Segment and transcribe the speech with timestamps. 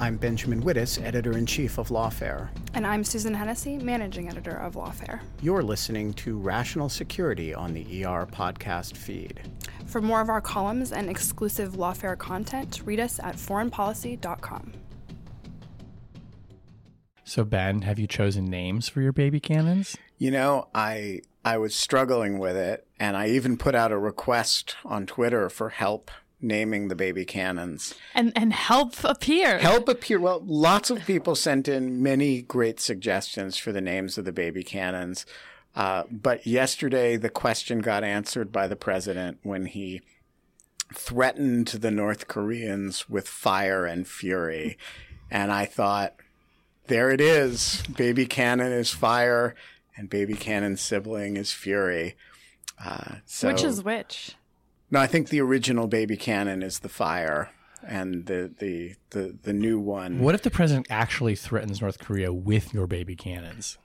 [0.00, 2.48] I'm Benjamin Wittes, editor in chief of Lawfare.
[2.72, 5.20] And I'm Susan Hennessy, managing editor of Lawfare.
[5.42, 9.42] You're listening to Rational Security on the ER podcast feed.
[9.84, 14.72] For more of our columns and exclusive Lawfare content, read us at foreignpolicy.com.
[17.24, 19.98] So Ben, have you chosen names for your baby cannons?
[20.16, 24.76] You know, I I was struggling with it, and I even put out a request
[24.82, 26.10] on Twitter for help
[26.40, 27.94] naming the baby cannons.
[28.14, 29.58] And and help appear.
[29.58, 30.18] Help appear.
[30.20, 34.62] Well, lots of people sent in many great suggestions for the names of the baby
[34.62, 35.26] cannons.
[35.74, 40.00] Uh, but yesterday, the question got answered by the president when he
[40.92, 44.76] threatened the North Koreans with fire and fury.
[45.30, 46.16] And I thought,
[46.88, 47.82] there it is.
[47.96, 49.54] Baby cannon is fire,
[49.96, 52.16] and baby cannon's sibling is fury.
[52.84, 54.34] Uh, so, which is which?
[54.90, 57.50] No, I think the original baby cannon is the fire,
[57.86, 60.20] and the the the, the new one.
[60.20, 63.78] What if the president actually threatens North Korea with your baby cannons?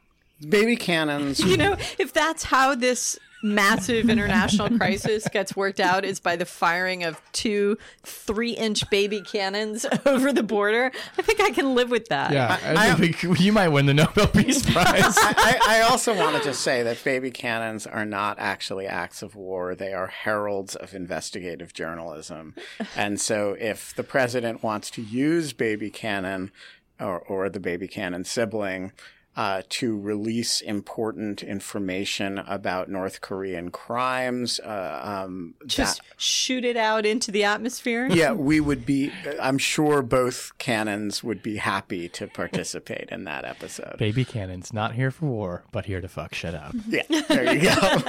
[0.47, 1.39] Baby cannons.
[1.39, 6.45] You know, if that's how this massive international crisis gets worked out is by the
[6.45, 10.91] firing of two three inch baby cannons over the border.
[11.17, 12.31] I think I can live with that.
[12.31, 15.15] Yeah, I, I think you might win the Nobel Peace Prize.
[15.17, 19.35] I, I, also wanted to just say that baby cannons are not actually acts of
[19.35, 22.55] war, they are heralds of investigative journalism.
[22.95, 26.51] And so if the president wants to use baby cannon,
[26.99, 28.91] or, or the baby cannon sibling
[29.35, 34.59] uh, to release important information about North Korean crimes.
[34.59, 38.09] Uh, um, Just that, shoot it out into the atmosphere.
[38.15, 39.11] Yeah, we would be.
[39.41, 43.97] I'm sure both cannons would be happy to participate in that episode.
[43.97, 46.73] Baby cannons, not here for war, but here to fuck shit up.
[46.87, 48.01] Yeah, there you go.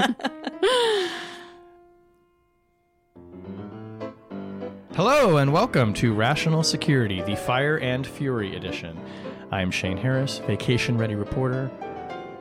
[4.95, 8.99] Hello and welcome to Rational Security, the Fire and Fury edition.
[9.53, 11.71] I'm Shane Harris, vacation ready reporter.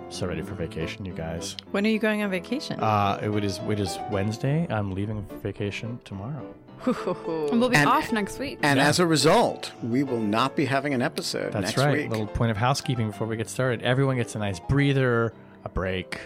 [0.10, 1.56] So ready for vacation, you guys.
[1.72, 2.80] When are you going on vacation?
[2.80, 4.66] Uh, it is it is Wednesday.
[4.70, 6.54] I'm leaving for vacation tomorrow.
[6.86, 8.60] and we'll be and, off next week.
[8.64, 8.88] And yeah.
[8.88, 11.98] as a result, we will not be having an episode That's next right.
[11.98, 12.10] week.
[12.10, 13.82] Little point of housekeeping before we get started.
[13.84, 15.34] Everyone gets a nice breather,
[15.64, 16.20] a break.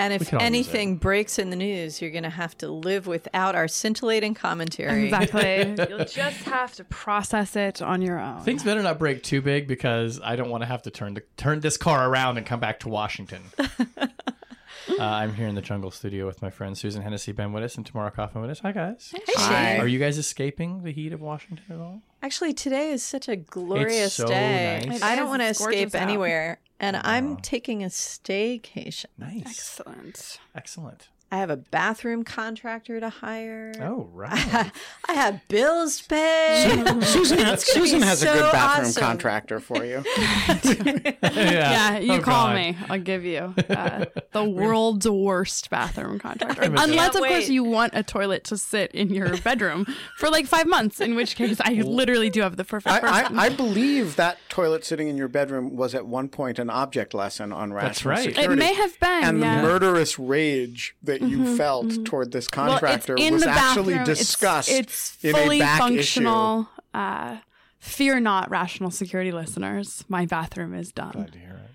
[0.00, 3.68] And if anything breaks in the news, you're going to have to live without our
[3.68, 5.04] scintillating commentary.
[5.04, 5.86] Exactly.
[5.88, 8.40] You'll just have to process it on your own.
[8.40, 11.22] Things better not break too big because I don't want to have to turn the,
[11.36, 13.42] turn this car around and come back to Washington.
[14.88, 17.86] uh, I'm here in the Jungle Studio with my friends Susan Hennessy, Ben Wittes, and
[17.86, 18.60] Tamara Cofman Wittes.
[18.60, 19.12] Hi, guys.
[19.14, 19.78] Hey, Hi.
[19.78, 22.02] Are you guys escaping the heat of Washington at all?
[22.22, 24.84] Actually, today is such a glorious so day.
[24.86, 25.02] Nice.
[25.02, 26.60] I don't want to escape anywhere.
[26.78, 29.06] And I'm taking a staycation.
[29.18, 29.42] Nice.
[29.46, 30.38] Excellent.
[30.54, 31.08] Excellent.
[31.32, 33.72] I have a bathroom contractor to hire.
[33.80, 34.32] Oh, right.
[35.08, 36.84] I have bills to pay.
[37.02, 39.00] Susan, has, Susan has so a good bathroom awesome.
[39.00, 40.02] contractor for you.
[40.16, 41.14] yeah.
[41.22, 41.98] yeah.
[41.98, 42.56] you oh, call God.
[42.56, 42.76] me.
[42.88, 46.62] I'll give you uh, the world's worst bathroom contractor.
[46.62, 49.86] Unless, of course, you want a toilet to sit in your bedroom
[50.16, 53.46] for like five months, in which case I literally do have the perfect I, I,
[53.46, 57.52] I, believe that toilet sitting in your bedroom was at one point an object lesson
[57.52, 58.24] on rational That's right.
[58.24, 58.52] security.
[58.52, 59.24] It may have been.
[59.24, 59.60] And yeah.
[59.60, 62.04] the murderous rage that that you mm-hmm, felt mm-hmm.
[62.04, 66.68] toward this contractor well, was actually discussed it's, it's fully in a back functional.
[66.92, 67.36] Uh,
[67.78, 70.04] fear not, rational security listeners.
[70.08, 71.12] My bathroom is done.
[71.12, 71.70] Glad to hear it.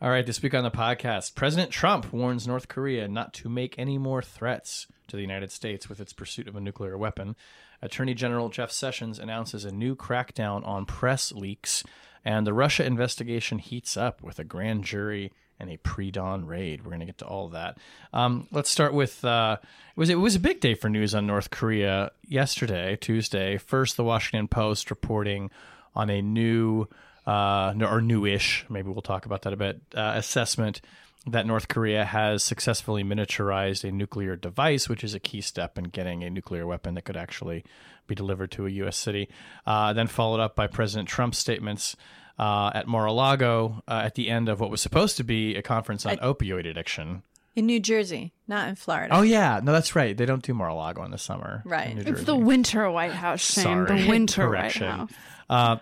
[0.00, 3.74] All right, this week on the podcast, President Trump warns North Korea not to make
[3.78, 7.34] any more threats to the United States with its pursuit of a nuclear weapon.
[7.80, 11.82] Attorney General Jeff Sessions announces a new crackdown on press leaks,
[12.24, 16.82] and the Russia investigation heats up with a grand jury and a pre-dawn raid.
[16.84, 17.78] We're going to get to all of that.
[18.12, 21.26] Um, let's start with uh, it was it was a big day for news on
[21.26, 23.56] North Korea yesterday, Tuesday.
[23.56, 25.50] First, the Washington Post reporting
[25.94, 26.88] on a new
[27.26, 30.80] uh, or newish, maybe we'll talk about that a bit, uh, assessment
[31.26, 35.84] that North Korea has successfully miniaturized a nuclear device, which is a key step in
[35.84, 37.64] getting a nuclear weapon that could actually
[38.06, 38.96] be delivered to a U.S.
[38.96, 39.28] city.
[39.66, 41.96] Uh, then followed up by President Trump's statements
[42.38, 46.04] uh, at Mar-a-Lago uh, at the end of what was supposed to be a conference
[46.06, 47.22] on I, opioid addiction.
[47.54, 49.14] In New Jersey, not in Florida.
[49.14, 50.14] Oh yeah, no, that's right.
[50.16, 51.62] They don't do Mar-a-Lago in the summer.
[51.64, 51.96] Right.
[51.96, 53.64] It's the winter White House, Shane.
[53.64, 54.02] Sorry.
[54.02, 55.10] The winter White House.
[55.48, 55.76] Uh,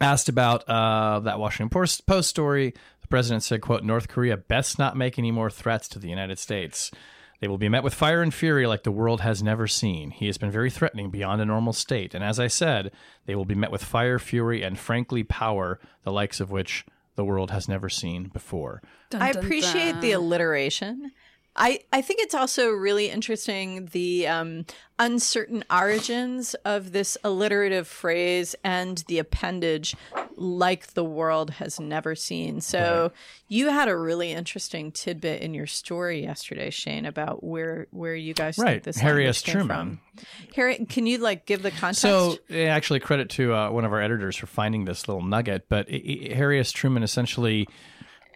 [0.00, 4.80] asked about uh, that Washington Post, Post story, the president said, "quote North Korea best
[4.80, 6.90] not make any more threats to the United States."
[7.40, 10.10] They will be met with fire and fury like the world has never seen.
[10.10, 12.14] He has been very threatening beyond a normal state.
[12.14, 12.92] And as I said,
[13.26, 17.24] they will be met with fire, fury, and frankly, power, the likes of which the
[17.24, 18.82] world has never seen before.
[19.10, 20.00] Dun, I appreciate dun.
[20.00, 21.12] the alliteration
[21.56, 24.66] I, I think it's also really interesting the um,
[24.98, 29.96] uncertain origins of this alliterative phrase and the appendage,
[30.36, 32.60] like the world has never seen.
[32.60, 33.12] So right.
[33.48, 38.34] you had a really interesting tidbit in your story yesterday, Shane, about where where you
[38.34, 38.72] guys right.
[38.72, 39.42] think this Harry S.
[39.42, 39.66] Truman.
[39.68, 40.00] From.
[40.54, 42.00] Harry, can you like give the context?
[42.02, 45.68] So actually, credit to uh, one of our editors for finding this little nugget.
[45.68, 46.72] But it, it, Harry S.
[46.72, 47.66] Truman essentially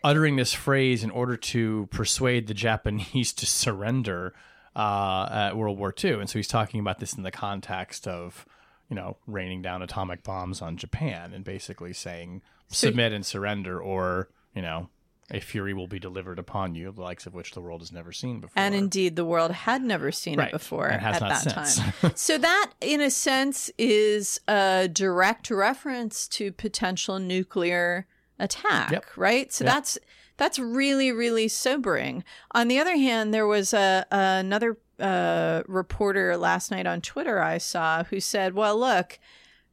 [0.03, 4.35] uttering this phrase in order to persuade the Japanese to surrender
[4.75, 6.13] uh, at World War II.
[6.15, 8.47] And so he's talking about this in the context of,
[8.91, 14.29] you know, raining down atomic bombs on Japan and basically saying submit and surrender or,
[14.55, 14.91] you know,
[15.31, 18.11] a fury will be delivered upon you, the likes of which the world has never
[18.11, 18.53] seen before.
[18.57, 20.49] And indeed, the world had never seen right.
[20.49, 21.77] it before at that since.
[21.77, 22.13] time.
[22.17, 28.09] so, that, in a sense, is a direct reference to potential nuclear
[28.41, 29.07] attack, yep.
[29.17, 29.53] right?
[29.53, 29.75] So yep.
[29.75, 29.99] that's
[30.37, 32.25] that's really really sobering.
[32.53, 37.59] On the other hand, there was a, another uh, reporter last night on Twitter I
[37.59, 39.19] saw who said, "Well, look."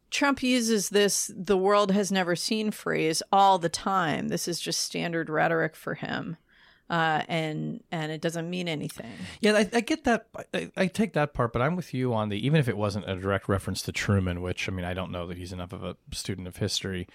[0.10, 4.30] Trump uses this the world has never seen phrase all the time.
[4.30, 6.38] This is just standard rhetoric for him.
[6.90, 9.12] Uh, and and it doesn't mean anything.
[9.42, 10.28] Yeah, I, I get that.
[10.54, 13.10] I, I, take that part, but I'm with you on the even if it wasn't
[13.10, 15.84] a direct reference to Truman, which I mean I don't know that he's enough of
[15.84, 17.06] a student of history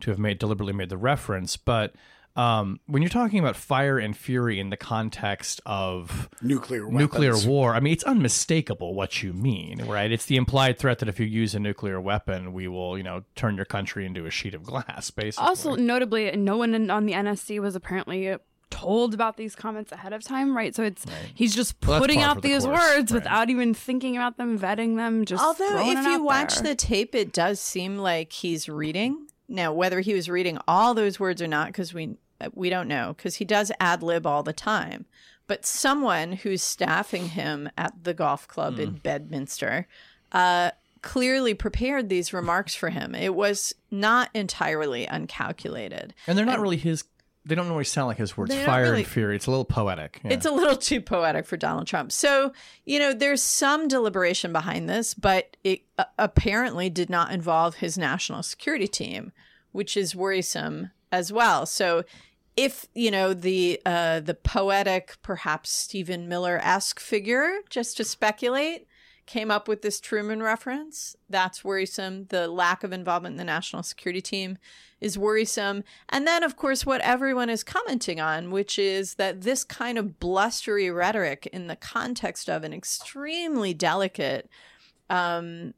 [0.00, 1.96] to have made deliberately made the reference, but
[2.36, 7.00] um, when you're talking about fire and fury in the context of nuclear weapons.
[7.00, 10.12] nuclear war, I mean it's unmistakable what you mean, right?
[10.12, 13.24] It's the implied threat that if you use a nuclear weapon, we will, you know,
[13.34, 15.10] turn your country into a sheet of glass.
[15.16, 15.46] Basically.
[15.46, 18.36] Also, notably, no one on the NSC was apparently
[18.70, 20.74] told about these comments ahead of time, right?
[20.74, 21.16] So it's right.
[21.34, 23.22] he's just putting well, out these the words right.
[23.22, 25.24] without even thinking about them, vetting them.
[25.24, 26.72] Just although if you watch there.
[26.72, 29.26] the tape, it does seem like he's reading.
[29.48, 32.16] Now, whether he was reading all those words or not, because we
[32.54, 35.06] we don't know, because he does ad lib all the time.
[35.46, 38.80] But someone who's staffing him at the golf club mm.
[38.80, 38.90] in.
[38.94, 39.86] Bedminster
[40.32, 40.72] uh,
[41.02, 43.14] clearly prepared these remarks for him.
[43.14, 47.04] It was not entirely uncalculated, and they're not and, really his
[47.46, 50.20] they don't always sound like his words fire really, and fury it's a little poetic
[50.24, 50.32] yeah.
[50.32, 52.52] it's a little too poetic for donald trump so
[52.84, 57.96] you know there's some deliberation behind this but it uh, apparently did not involve his
[57.96, 59.32] national security team
[59.70, 62.02] which is worrisome as well so
[62.56, 68.86] if you know the uh, the poetic perhaps stephen miller-esque figure just to speculate
[69.26, 73.82] came up with this truman reference that's worrisome the lack of involvement in the national
[73.82, 74.56] security team
[75.00, 75.84] is worrisome.
[76.08, 80.18] And then, of course, what everyone is commenting on, which is that this kind of
[80.18, 84.48] blustery rhetoric in the context of an extremely delicate
[85.10, 85.74] um,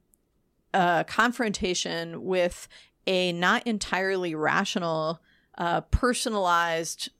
[0.73, 2.69] uh, confrontation with
[3.07, 5.21] a not entirely rational,
[5.59, 7.11] uh, personalized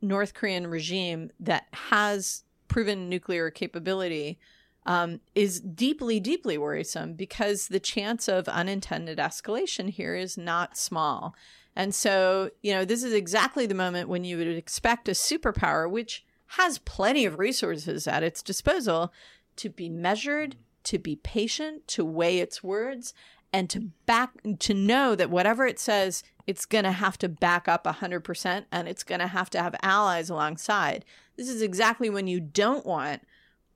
[0.00, 4.38] North Korean regime that has proven nuclear capability
[4.86, 11.34] um, is deeply, deeply worrisome because the chance of unintended escalation here is not small.
[11.76, 15.90] And so, you know, this is exactly the moment when you would expect a superpower,
[15.90, 19.12] which has plenty of resources at its disposal,
[19.56, 23.12] to be measured, to be patient, to weigh its words,
[23.52, 24.30] and to back
[24.60, 28.88] to know that whatever it says, it's going to have to back up 100% and
[28.88, 31.04] it's going to have to have allies alongside.
[31.36, 33.22] This is exactly when you don't want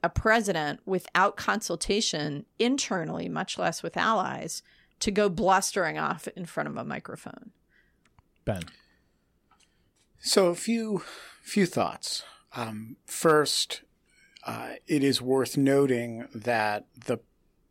[0.03, 4.63] a president without consultation internally, much less with allies,
[5.01, 7.51] to go blustering off in front of a microphone.
[8.45, 8.65] Ben.
[10.19, 11.03] So a few
[11.43, 12.23] few thoughts.
[12.57, 13.83] Um, first,
[14.47, 17.19] uh, it is worth noting that the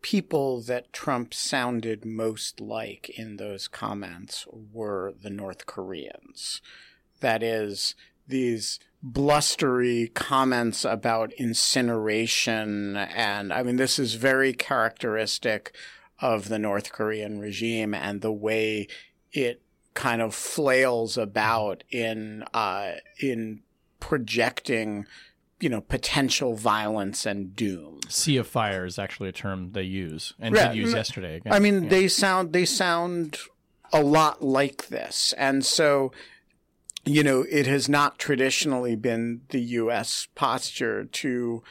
[0.04, 6.62] people that Trump sounded most like in those comments were the North Koreans.
[7.22, 7.96] That is,
[8.28, 12.96] these blustery comments about incineration.
[12.98, 15.74] And I mean, this is very characteristic
[16.20, 18.88] of the North Korean regime and the way
[19.32, 19.62] it
[19.94, 23.62] kind of flails about in, uh, in
[24.00, 25.06] projecting
[25.64, 28.02] you know potential violence and doom.
[28.10, 30.68] Sea of fire is actually a term they use and yeah.
[30.68, 31.38] did use yesterday.
[31.38, 31.54] Again.
[31.54, 31.90] I mean, yeah.
[31.90, 33.38] they sound they sound
[33.94, 36.12] a lot like this, and so
[37.06, 40.28] you know, it has not traditionally been the U.S.
[40.36, 41.64] posture to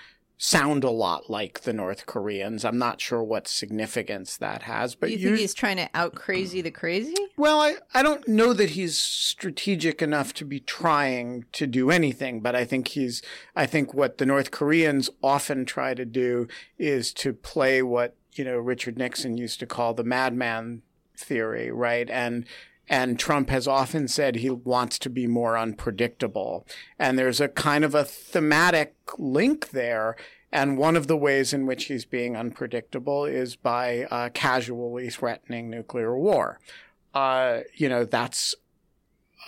[0.44, 2.64] sound a lot like the North Koreans.
[2.64, 6.60] I'm not sure what significance that has, but you think he's trying to out crazy
[6.60, 7.14] the crazy?
[7.36, 12.40] Well, I, I don't know that he's strategic enough to be trying to do anything,
[12.40, 13.22] but I think he's
[13.54, 18.44] I think what the North Koreans often try to do is to play what, you
[18.44, 20.82] know, Richard Nixon used to call the madman
[21.16, 22.10] theory, right?
[22.10, 22.46] And
[22.88, 26.66] And Trump has often said he wants to be more unpredictable.
[26.98, 30.16] And there's a kind of a thematic link there.
[30.50, 35.70] And one of the ways in which he's being unpredictable is by uh, casually threatening
[35.70, 36.58] nuclear war.
[37.14, 38.54] Uh, you know, that's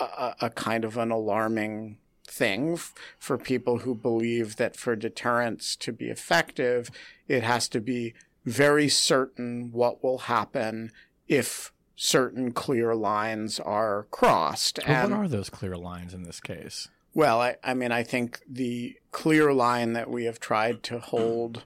[0.01, 5.77] a, a, kind of an alarming thing f- for people who believe that for deterrence
[5.77, 6.91] to be effective,
[7.29, 8.15] it has to be
[8.45, 10.91] very certain what will happen
[11.27, 14.79] if certain clear lines are crossed.
[14.87, 16.89] Well, and, what are those clear lines in this case?
[17.15, 21.65] Well, I, I, mean, I think the clear line that we have tried to hold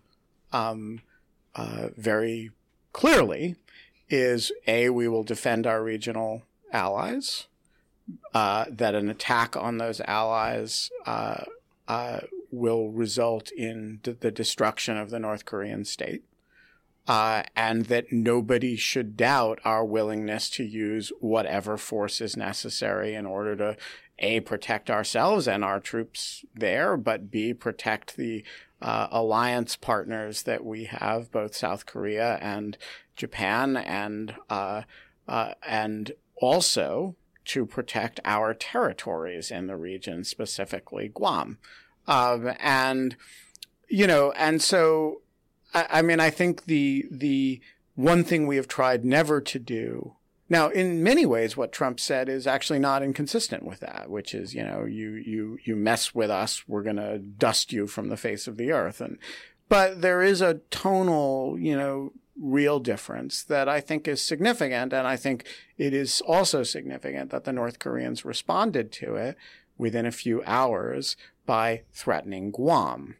[0.52, 1.00] um,
[1.54, 2.50] uh, very
[2.92, 3.56] clearly
[4.10, 6.42] is A, we will defend our regional
[6.72, 7.46] allies,
[8.34, 11.44] uh, that an attack on those allies uh,
[11.86, 12.20] uh
[12.50, 16.24] will result in d- the destruction of the North Korean state
[17.08, 23.24] uh, and that nobody should doubt our willingness to use whatever force is necessary in
[23.24, 23.76] order to
[24.18, 28.44] a protect ourselves and our troops there, but b protect the
[28.82, 32.76] uh, alliance partners that we have, both South Korea and
[33.16, 34.82] Japan, and uh,
[35.26, 41.58] uh and also to protect our territories in the region, specifically Guam,
[42.06, 43.16] um, and
[43.88, 45.22] you know, and so
[45.74, 47.60] I, I mean, I think the the
[47.94, 50.14] one thing we have tried never to do
[50.50, 54.54] now, in many ways, what Trump said is actually not inconsistent with that, which is,
[54.54, 58.16] you know, you you you mess with us, we're going to dust you from the
[58.16, 59.00] face of the earth.
[59.00, 59.18] And
[59.68, 65.06] but there is a tonal, you know, real difference that I think is significant, and
[65.06, 65.44] I think
[65.76, 69.36] it is also significant that the North Koreans responded to it
[69.76, 73.16] within a few hours by threatening Guam.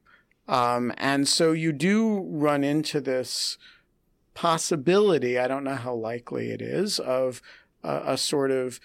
[0.49, 3.59] Um, and so you do run into this
[4.35, 7.43] possibility, I don't know how likely it is, of
[7.85, 8.81] a, a sort of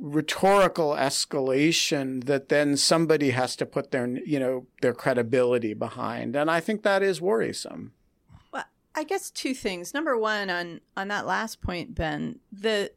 [0.00, 6.36] rhetorical escalation that then somebody has to put their, you know, their credibility behind.
[6.36, 7.92] And I think that is worrisome.
[8.52, 9.94] Well, I guess two things.
[9.94, 12.90] Number one, on, on that last point, Ben, the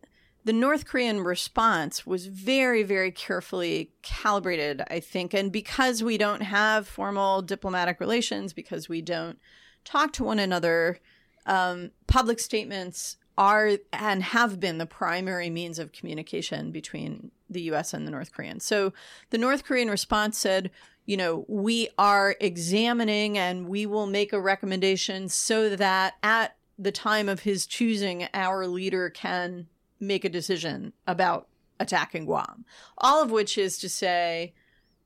[0.48, 5.34] the North Korean response was very, very carefully calibrated, I think.
[5.34, 9.39] And because we don't have formal diplomatic relations, because we don't
[9.84, 11.00] talk to one another,
[11.48, 17.94] um, public statements are and have been the primary means of communication between the US
[17.94, 18.63] and the North Koreans.
[18.63, 18.94] So
[19.32, 20.72] the North Korean response said,
[21.06, 26.94] you know, we are examining and we will make a recommendation so that at the
[26.94, 29.68] time of his choosing, our leader can
[30.00, 31.48] make a decision about
[31.80, 32.66] attacking Guam.
[32.98, 34.54] All of which is to say,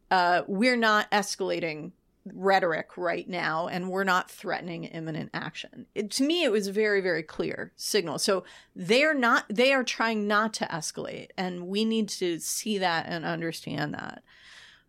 [0.09, 1.91] uh, we're not escalating
[2.25, 5.87] rhetoric right now and we're not threatening imminent action.
[5.95, 8.19] It, to me, it was very, very clear signal.
[8.19, 8.43] So
[8.75, 13.25] they're not, they are trying not to escalate, and we need to see that and
[13.25, 14.23] understand that.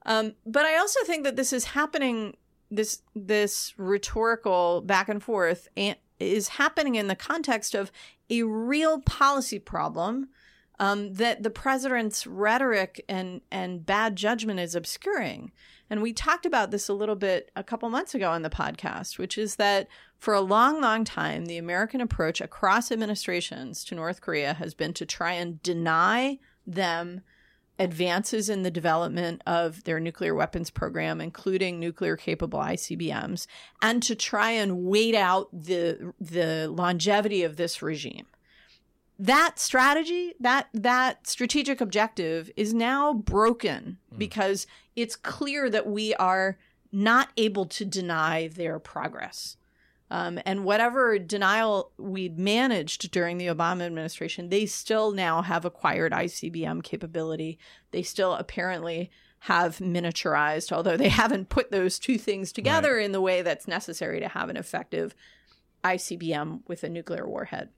[0.05, 2.37] Um, but I also think that this is happening.
[2.71, 7.93] This this rhetorical back and forth and is happening in the context of
[8.33, 10.29] a real policy problem
[10.79, 15.53] um, that the president's rhetoric and, and bad judgment is obscuring.
[15.91, 19.19] And we talked about this a little bit a couple months ago on the podcast,
[19.19, 19.87] which is that
[20.19, 24.95] for a long, long time, the American approach across administrations to North Korea has been
[24.95, 27.21] to try and deny them
[27.79, 33.47] advances in the development of their nuclear weapons program, including nuclear capable ICBMs,
[33.81, 38.27] and to try and wait out the the longevity of this regime.
[39.19, 44.19] That strategy, that that strategic objective is now broken mm.
[44.19, 46.59] because it's clear that we are
[46.93, 49.57] not able to deny their progress.
[50.13, 56.13] Um, and whatever denial we managed during the Obama administration, they still now have acquired
[56.13, 57.59] ICBM capability.
[57.93, 63.07] They still apparently have miniaturized, although they haven't put those two things together right.
[63.07, 65.15] in the way that's necessary to have an effective
[65.83, 67.71] ICBM with a nuclear warhead.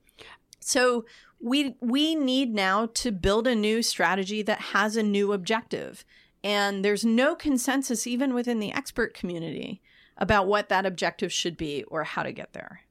[0.59, 1.05] So
[1.39, 6.03] we we need now to build a new strategy that has a new objective.
[6.43, 9.81] And there's no consensus even within the expert community
[10.17, 12.81] about what that objective should be or how to get there.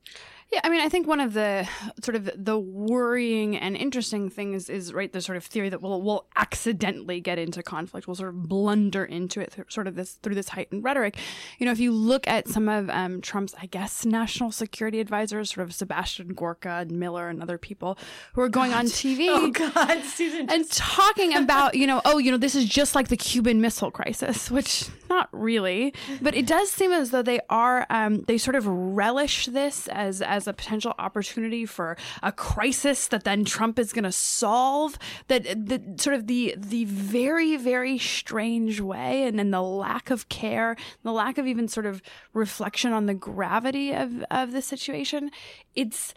[0.53, 1.69] Yeah, I mean, I think one of the
[2.03, 6.01] sort of the worrying and interesting things is right the sort of theory that we'll
[6.01, 10.13] we'll accidentally get into conflict, we'll sort of blunder into it, through, sort of this
[10.23, 11.17] through this heightened rhetoric.
[11.59, 15.55] You know, if you look at some of um, Trump's, I guess, national security advisors,
[15.55, 17.99] sort of Sebastian Gorka and Miller and other people
[18.35, 18.81] who are going God.
[18.81, 22.67] on TV, oh God, Susan, and talking about you know, oh, you know, this is
[22.67, 27.23] just like the Cuban Missile Crisis, which not really, but it does seem as though
[27.23, 31.97] they are um, they sort of relish this as as as a potential opportunity for
[32.23, 34.99] a crisis that then Trump is going to solve.
[35.29, 40.29] That the sort of the the very very strange way, and then the lack of
[40.29, 45.31] care, the lack of even sort of reflection on the gravity of of the situation.
[45.75, 46.15] It's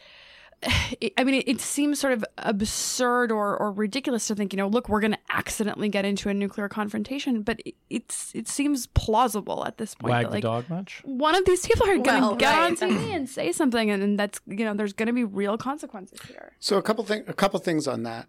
[1.17, 4.67] I mean, it, it, seems sort of absurd or, or ridiculous to think, you know,
[4.67, 8.87] look, we're going to accidentally get into a nuclear confrontation, but it, it's it seems
[8.87, 10.11] plausible at this point.
[10.11, 11.01] Wag that, like, the dog much?
[11.05, 12.69] One of these people are going to get right.
[12.69, 15.57] on TV and say something, and, and that's you know, there's going to be real
[15.57, 16.53] consequences here.
[16.59, 18.27] So a couple thing, a couple things on that.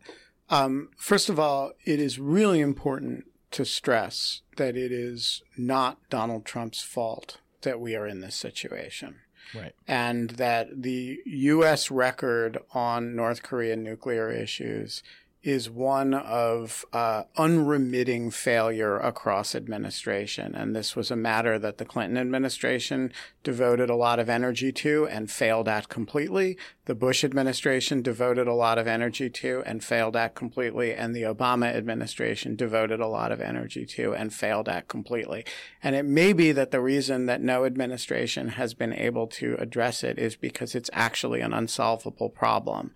[0.50, 6.44] Um, first of all, it is really important to stress that it is not Donald
[6.44, 9.16] Trump's fault that we are in this situation.
[9.54, 9.74] Right.
[9.86, 11.90] And that the U.S.
[11.90, 15.02] record on North Korean nuclear issues
[15.42, 20.52] is one of uh, unremitting failure across administration.
[20.54, 23.12] And this was a matter that the Clinton administration
[23.44, 26.58] devoted a lot of energy to and failed at completely.
[26.86, 30.92] The Bush administration devoted a lot of energy to and failed at completely.
[30.92, 35.44] And the Obama administration devoted a lot of energy to and failed at completely.
[35.84, 40.02] And it may be that the reason that no administration has been able to address
[40.02, 42.92] it is because it's actually an unsolvable problem.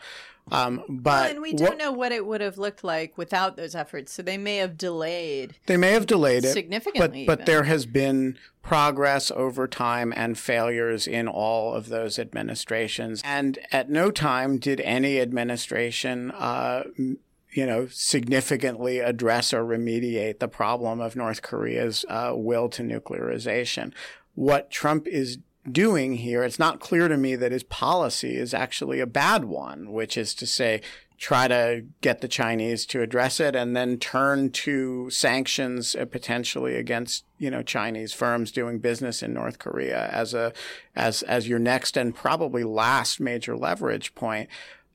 [0.50, 3.74] Um, but well, and we don't know what it would have looked like without those
[3.74, 4.12] efforts.
[4.12, 5.54] So they may have delayed.
[5.66, 7.24] They may have delayed it significantly.
[7.24, 13.22] But, but there has been progress over time and failures in all of those administrations.
[13.24, 20.48] And at no time did any administration, uh, you know, significantly address or remediate the
[20.48, 23.92] problem of North Korea's uh, will to nuclearization.
[24.34, 25.38] What Trump is
[25.70, 29.92] doing here, it's not clear to me that his policy is actually a bad one,
[29.92, 30.80] which is to say,
[31.18, 36.74] try to get the Chinese to address it and then turn to sanctions uh, potentially
[36.74, 40.52] against, you know, Chinese firms doing business in North Korea as a,
[40.96, 44.48] as, as your next and probably last major leverage point.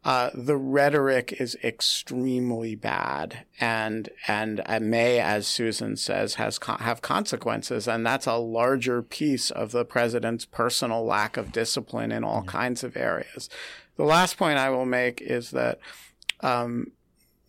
[0.08, 7.90] Uh, the rhetoric is extremely bad and and may, as Susan says, has have consequences,
[7.90, 12.86] and that's a larger piece of the president's personal lack of discipline in all kinds
[12.86, 13.50] of areas.
[13.98, 15.78] The last point I will make is that
[16.40, 16.94] um,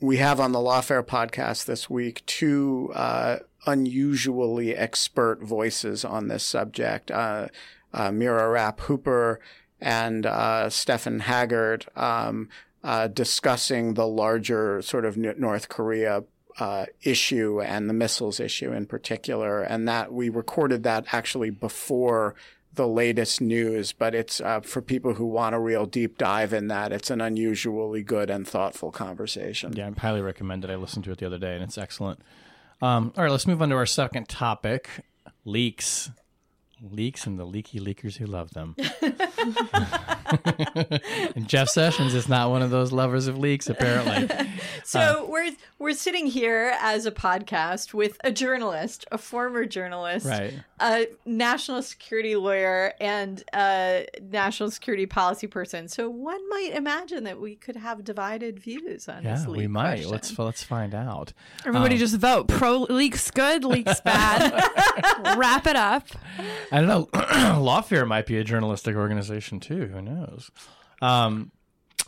[0.00, 6.42] we have on the Lawfare podcast this week two uh, unusually expert voices on this
[6.42, 7.12] subject.
[7.12, 7.46] Uh,
[7.94, 9.38] uh, Mira Rapp Hooper
[9.80, 12.48] and uh, Stephan Haggard um,
[12.82, 16.24] uh, discussing the larger sort of North Korea
[16.58, 22.34] uh, issue and the missiles issue in particular, and that we recorded that actually before
[22.74, 23.92] the latest news.
[23.92, 26.92] But it's uh, for people who want a real deep dive in that.
[26.92, 29.74] It's an unusually good and thoughtful conversation.
[29.74, 30.70] Yeah, I highly recommend it.
[30.70, 32.20] I listened to it the other day, and it's excellent.
[32.80, 34.88] Um, all right, let's move on to our second topic:
[35.44, 36.10] leaks
[36.82, 38.76] leaks and the leaky leakers who love them.
[41.34, 44.28] and Jeff Sessions is not one of those lovers of leaks, apparently.
[44.84, 50.26] so uh, we're we're sitting here as a podcast with a journalist, a former journalist,
[50.26, 50.54] right.
[50.80, 55.88] a national security lawyer, and a national security policy person.
[55.88, 59.44] So one might imagine that we could have divided views on yeah, this.
[59.44, 59.96] Yeah, we might.
[59.96, 60.10] Question.
[60.10, 61.32] Let's let's find out.
[61.64, 62.48] Everybody, um, just vote.
[62.48, 64.52] Pro leaks good, leaks bad.
[65.36, 66.08] Wrap it up.
[66.70, 67.06] I don't know.
[67.12, 69.86] Lawfare might be a journalistic organization too.
[69.86, 70.50] Who knows?
[71.00, 71.52] Um,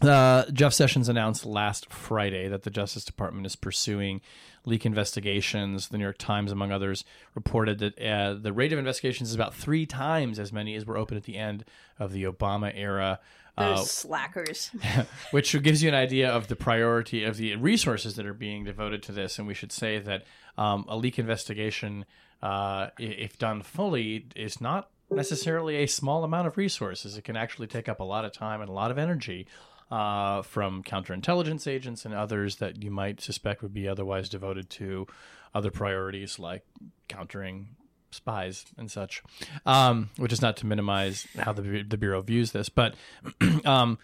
[0.02, 4.20] uh, Jeff Sessions announced last Friday that the Justice Department is pursuing
[4.64, 5.88] leak investigations.
[5.88, 9.54] The New York Times, among others, reported that uh, the rate of investigations is about
[9.54, 11.64] three times as many as were open at the end
[11.98, 13.20] of the Obama era.
[13.60, 14.70] Those uh, slackers.
[15.30, 19.02] which gives you an idea of the priority of the resources that are being devoted
[19.04, 19.38] to this.
[19.38, 20.24] And we should say that
[20.58, 22.04] um, a leak investigation
[22.42, 27.16] uh, if done fully, is not necessarily a small amount of resources.
[27.16, 29.46] It can actually take up a lot of time and a lot of energy
[29.90, 35.06] uh, from counterintelligence agents and others that you might suspect would be otherwise devoted to
[35.54, 36.64] other priorities like
[37.08, 37.70] countering
[38.10, 39.22] spies and such.
[39.66, 42.94] Um, which is not to minimize how the the bureau views this, but.
[43.64, 43.98] um,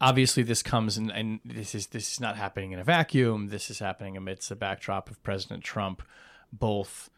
[0.00, 3.48] obviously this comes in, and this is this is not happening in a vacuum.
[3.48, 6.02] This is happening amidst the backdrop of President Trump,
[6.52, 7.10] both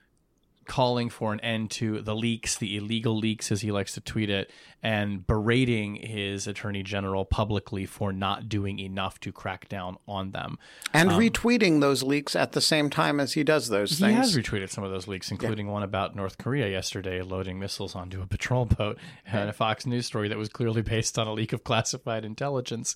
[0.71, 4.31] calling for an end to the leaks, the illegal leaks, as he likes to tweet
[4.31, 4.53] it,
[4.85, 10.61] and berating his attorney general publicly for not doing enough to crack down on them.
[10.95, 14.13] And um, retweeting those leaks at the same time as he does those he things.
[14.13, 15.73] He has retweeted some of those leaks, including yeah.
[15.73, 20.07] one about North Korea yesterday loading missiles onto a patrol boat and a Fox News
[20.07, 22.95] story that was clearly based on a leak of classified intelligence.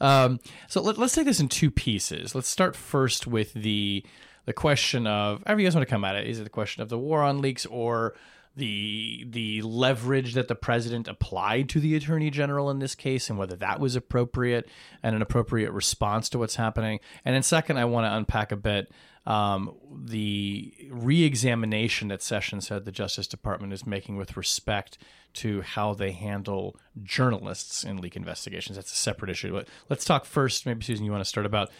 [0.00, 2.36] Um, so let, let's take this in two pieces.
[2.36, 4.04] Let's start first with the
[4.46, 6.82] the question of however you guys want to come at it is it the question
[6.82, 8.14] of the war on leaks or
[8.56, 13.38] the the leverage that the president applied to the attorney general in this case and
[13.38, 14.68] whether that was appropriate
[15.02, 16.98] and an appropriate response to what's happening.
[17.24, 18.90] And then second, I want to unpack a bit
[19.26, 24.98] um, the re-examination that Sessions said the Justice Department is making with respect
[25.34, 28.76] to how they handle journalists in leak investigations.
[28.76, 29.52] That's a separate issue.
[29.52, 30.64] But let's talk first.
[30.64, 31.70] Maybe Susan, you want to start about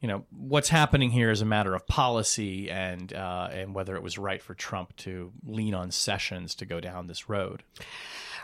[0.00, 4.02] you know what's happening here is a matter of policy and uh, and whether it
[4.02, 7.62] was right for Trump to lean on Sessions to go down this road.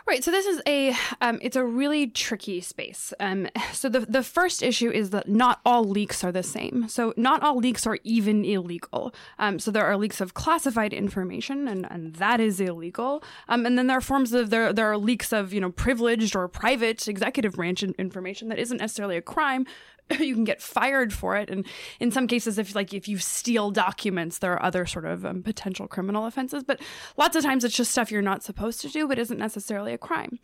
[0.07, 0.23] Right.
[0.23, 3.13] So this is a um, it's a really tricky space.
[3.19, 6.87] Um, so the the first issue is that not all leaks are the same.
[6.87, 9.13] So not all leaks are even illegal.
[9.37, 13.21] Um, so there are leaks of classified information, and, and that is illegal.
[13.49, 16.37] Um, and then there are forms of there there are leaks of you know privileged
[16.37, 19.65] or private executive branch information that isn't necessarily a crime,
[20.19, 21.49] you can get fired for it.
[21.49, 21.65] And
[21.99, 25.43] in some cases if like if you steal documents there are other sort of um,
[25.43, 26.63] potential criminal offenses.
[26.63, 26.81] But
[27.17, 29.97] lots of times it's just stuff you're not supposed to do but isn't necessarily a
[29.97, 30.39] crime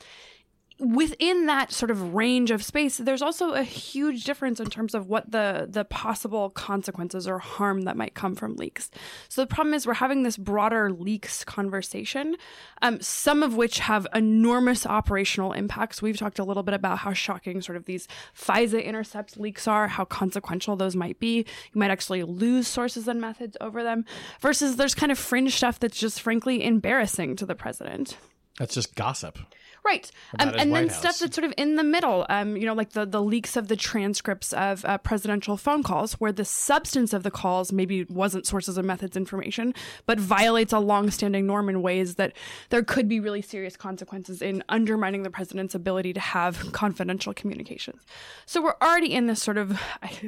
[0.80, 5.08] within that sort of range of space there's also a huge difference in terms of
[5.08, 8.90] what the the possible consequences or harm that might come from leaks.
[9.30, 12.36] So the problem is we're having this broader leaks conversation
[12.82, 16.02] um, some of which have enormous operational impacts.
[16.02, 18.08] We've talked a little bit about how shocking sort of these
[18.38, 21.38] fisa intercepts leaks are how consequential those might be.
[21.38, 24.06] You might actually lose sources and methods over them
[24.42, 28.18] versus there's kind of fringe stuff that's just frankly embarrassing to the president.
[28.60, 29.40] That's just gossip
[29.86, 30.10] Right.
[30.40, 30.98] Um, and then House.
[30.98, 33.68] stuff that's sort of in the middle, um, you know, like the, the leaks of
[33.68, 38.48] the transcripts of uh, presidential phone calls, where the substance of the calls maybe wasn't
[38.48, 39.74] sources and methods information,
[40.06, 42.32] but violates a longstanding norm in ways that
[42.70, 48.02] there could be really serious consequences in undermining the president's ability to have confidential communications.
[48.46, 49.82] So we're already in this sort of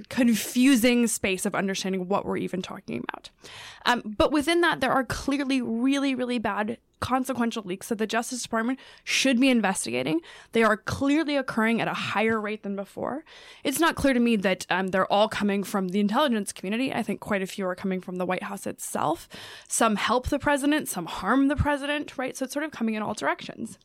[0.10, 3.30] confusing space of understanding what we're even talking about.
[3.86, 8.44] Um, but within that, there are clearly really, really bad consequential leaks that the Justice
[8.44, 10.22] Department should be investigating.
[10.52, 13.24] They are clearly occurring at a higher rate than before.
[13.64, 16.94] It's not clear to me that um, they're all coming from the intelligence community.
[16.94, 19.28] I think quite a few are coming from the White House itself.
[19.68, 22.36] Some help the president, some harm the president, right?
[22.36, 23.78] So it's sort of coming in all directions.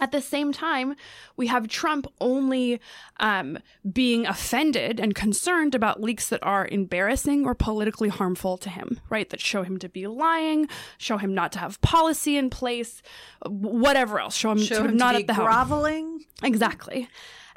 [0.00, 0.94] At the same time,
[1.36, 2.80] we have Trump only
[3.18, 3.58] um,
[3.90, 9.28] being offended and concerned about leaks that are embarrassing or politically harmful to him, right?
[9.30, 13.02] That show him to be lying, show him not to have policy in place,
[13.44, 16.24] whatever else, show him, show him not at the groveling.
[16.40, 16.52] Helm.
[16.52, 17.08] Exactly.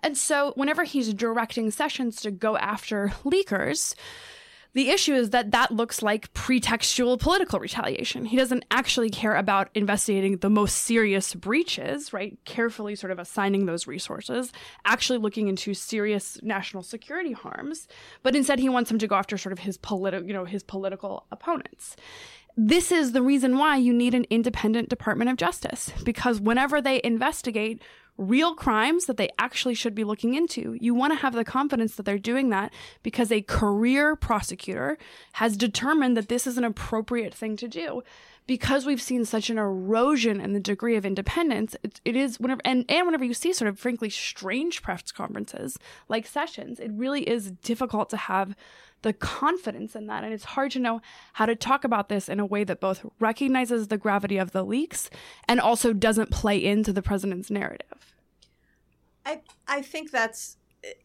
[0.04, 3.94] And so, whenever he's directing Sessions to go after leakers,
[4.74, 8.26] the issue is that that looks like pretextual political retaliation.
[8.26, 12.38] He doesn't actually care about investigating the most serious breaches, right?
[12.46, 14.54] Carefully sort of assigning those resources,
[14.86, 17.88] actually looking into serious national security harms,
[18.24, 20.64] but instead he wants him to go after sort of his political, you know, his
[20.64, 21.96] political opponents
[22.58, 27.00] this is the reason why you need an independent Department of Justice because whenever they
[27.04, 27.82] investigate
[28.18, 30.78] real crimes that they actually should be looking into.
[30.80, 32.72] You want to have the confidence that they're doing that
[33.04, 34.98] because a career prosecutor
[35.34, 38.04] has determined that this is an appropriate thing to do.
[38.48, 42.60] Because we've seen such an erosion in the degree of independence, it, it is whenever
[42.66, 45.78] and, and whenever you see sort of frankly strange press conferences
[46.10, 48.56] like Sessions, it really is difficult to have
[49.02, 50.24] the confidence in that.
[50.24, 51.02] And it's hard to know
[51.34, 54.64] how to talk about this in a way that both recognizes the gravity of the
[54.64, 55.10] leaks
[55.48, 58.16] and also doesn't play into the president's narrative.
[59.26, 60.58] I I think that's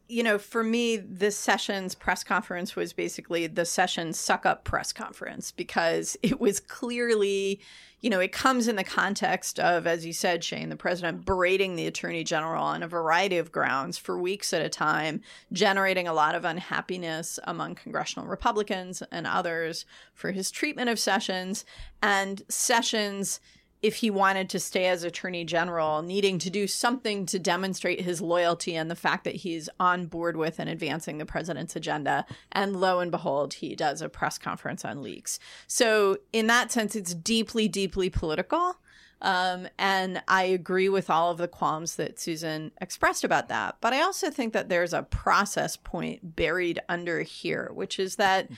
[0.08, 4.92] you know, for me, this Sessions' press conference was basically the session suck up press
[4.92, 7.60] conference because it was clearly,
[8.00, 11.76] you know, it comes in the context of, as you said, Shane, the president berating
[11.76, 15.20] the attorney general on a variety of grounds for weeks at a time,
[15.52, 19.84] generating a lot of unhappiness among congressional Republicans and others
[20.14, 21.64] for his treatment of Sessions.
[22.00, 23.40] And Sessions
[23.82, 28.20] if he wanted to stay as attorney general, needing to do something to demonstrate his
[28.20, 32.26] loyalty and the fact that he's on board with and advancing the president's agenda.
[32.52, 35.38] And lo and behold, he does a press conference on leaks.
[35.66, 38.76] So, in that sense, it's deeply, deeply political.
[39.22, 43.76] Um, and I agree with all of the qualms that Susan expressed about that.
[43.80, 48.48] But I also think that there's a process point buried under here, which is that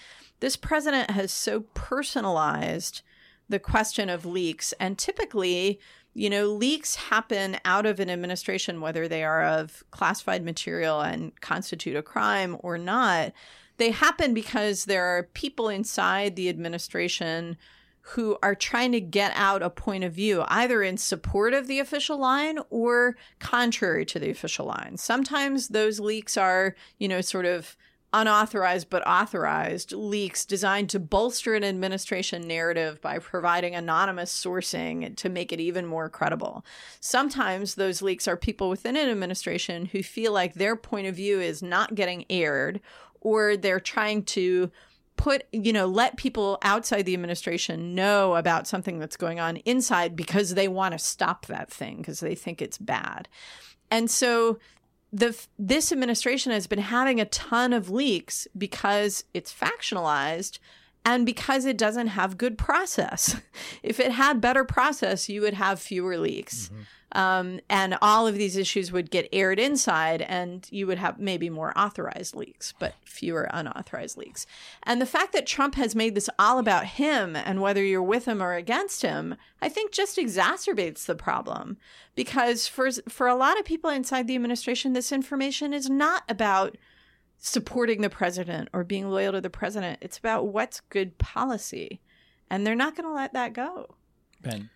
[0.40, 3.02] this president has so personalized
[3.48, 4.72] the question of leaks.
[4.78, 5.80] And typically,
[6.14, 11.38] you know, leaks happen out of an administration, whether they are of classified material and
[11.40, 13.32] constitute a crime or not.
[13.76, 17.56] They happen because there are people inside the administration
[18.12, 21.78] who are trying to get out a point of view, either in support of the
[21.78, 24.96] official line or contrary to the official line.
[24.96, 27.76] Sometimes those leaks are, you know, sort of
[28.12, 35.28] unauthorized but authorized leaks designed to bolster an administration narrative by providing anonymous sourcing to
[35.28, 36.64] make it even more credible.
[37.00, 41.40] Sometimes those leaks are people within an administration who feel like their point of view
[41.40, 42.80] is not getting aired
[43.20, 44.70] or they're trying to
[45.16, 50.14] put you know let people outside the administration know about something that's going on inside
[50.14, 53.28] because they want to stop that thing because they think it's bad
[53.90, 54.58] and so
[55.12, 60.58] the this administration has been having a ton of leaks because it's factionalized
[61.04, 63.36] and because it doesn't have good process.
[63.82, 66.68] if it had better process, you would have fewer leaks.
[66.68, 66.82] Mm-hmm.
[67.12, 71.48] Um, and all of these issues would get aired inside, and you would have maybe
[71.48, 74.46] more authorized leaks, but fewer unauthorized leaks.
[74.82, 78.26] And the fact that Trump has made this all about him and whether you're with
[78.26, 81.78] him or against him, I think just exacerbates the problem.
[82.14, 86.76] Because for, for a lot of people inside the administration, this information is not about
[87.38, 89.98] supporting the president or being loyal to the president.
[90.00, 92.00] It's about what's good policy.
[92.50, 93.96] And they're not going to let that go.
[94.42, 94.70] Ben.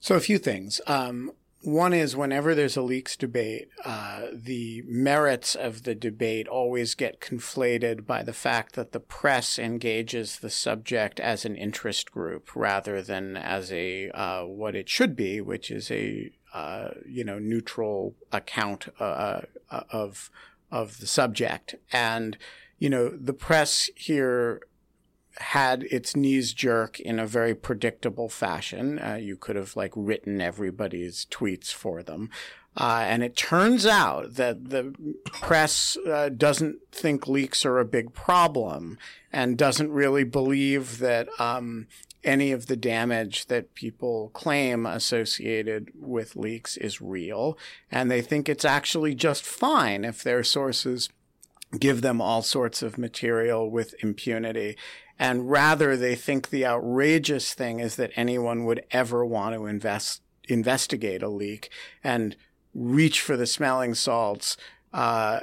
[0.00, 0.80] So, a few things.
[0.86, 6.96] Um, one is whenever there's a leaks debate, uh, the merits of the debate always
[6.96, 12.56] get conflated by the fact that the press engages the subject as an interest group
[12.56, 17.38] rather than as a uh, what it should be, which is a uh, you know
[17.38, 20.30] neutral account uh, uh, of
[20.72, 21.76] of the subject.
[21.92, 22.36] And
[22.78, 24.62] you know the press here
[25.36, 28.98] had its knees jerk in a very predictable fashion.
[28.98, 32.28] Uh, you could have like written everybody's tweets for them.
[32.76, 34.94] Uh, and it turns out that the
[35.26, 38.98] press uh, doesn't think leaks are a big problem
[39.30, 41.86] and doesn't really believe that um,
[42.24, 47.58] any of the damage that people claim associated with leaks is real.
[47.90, 51.08] And they think it's actually just fine if their sources
[51.78, 54.76] give them all sorts of material with impunity.
[55.18, 60.22] And rather, they think the outrageous thing is that anyone would ever want to invest,
[60.48, 61.70] investigate a leak
[62.02, 62.36] and
[62.74, 64.56] reach for the smelling salts.
[64.92, 65.40] Uh,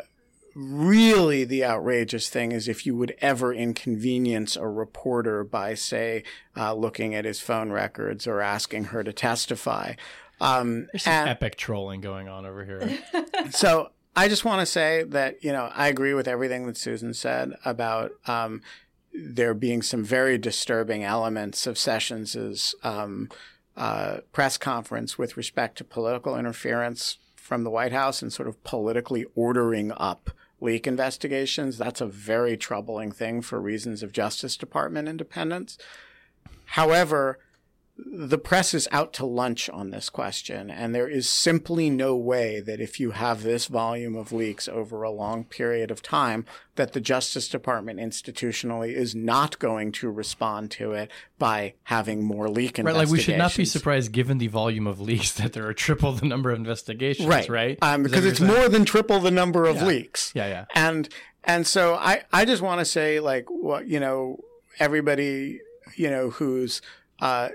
[0.59, 6.23] really, the outrageous thing is if you would ever inconvenience a reporter by, say,
[6.57, 9.93] uh, looking at his phone records or asking her to testify.
[10.41, 12.99] Um, There's some and, epic trolling going on over here.
[13.51, 17.13] so I just want to say that, you know, I agree with everything that Susan
[17.13, 18.61] said about, um,
[19.13, 23.29] there being some very disturbing elements of Sessions's um,
[23.75, 28.63] uh, press conference with respect to political interference from the White House and sort of
[28.63, 30.29] politically ordering up
[30.61, 31.77] leak investigations.
[31.77, 35.77] That's a very troubling thing for reasons of Justice Department independence.
[36.65, 37.39] However,
[38.05, 42.59] the press is out to lunch on this question, and there is simply no way
[42.59, 46.93] that if you have this volume of leaks over a long period of time, that
[46.93, 52.77] the Justice Department institutionally is not going to respond to it by having more leak
[52.77, 52.85] right, investigations.
[52.85, 55.73] Right, like we should not be surprised, given the volume of leaks, that there are
[55.73, 57.27] triple the number of investigations.
[57.27, 57.77] Right, right?
[57.81, 59.85] Um, because it's more than triple the number of yeah.
[59.85, 60.31] leaks.
[60.33, 60.65] Yeah, yeah.
[60.73, 61.09] And
[61.43, 64.39] and so I I just want to say like what you know
[64.79, 65.59] everybody
[65.95, 66.81] you know who's
[67.21, 67.49] uh,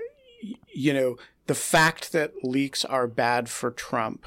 [0.73, 4.25] you know, the fact that leaks are bad for Trump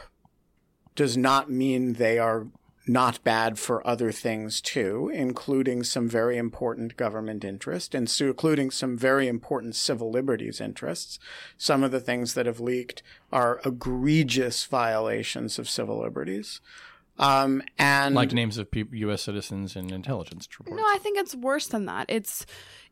[0.94, 2.48] does not mean they are
[2.88, 8.70] not bad for other things too, including some very important government interest and so including
[8.70, 11.18] some very important civil liberties interests.
[11.58, 16.60] Some of the things that have leaked are egregious violations of civil liberties.
[17.18, 19.22] Um, and like names of U.S.
[19.22, 20.80] citizens and intelligence reports.
[20.80, 22.06] No, I think it's worse than that.
[22.08, 22.46] It's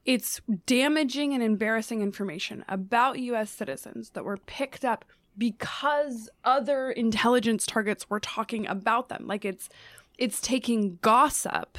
[0.07, 5.05] it's damaging and embarrassing information about US citizens that were picked up
[5.37, 9.27] because other intelligence targets were talking about them.
[9.27, 9.69] Like it's
[10.17, 11.77] it's taking gossip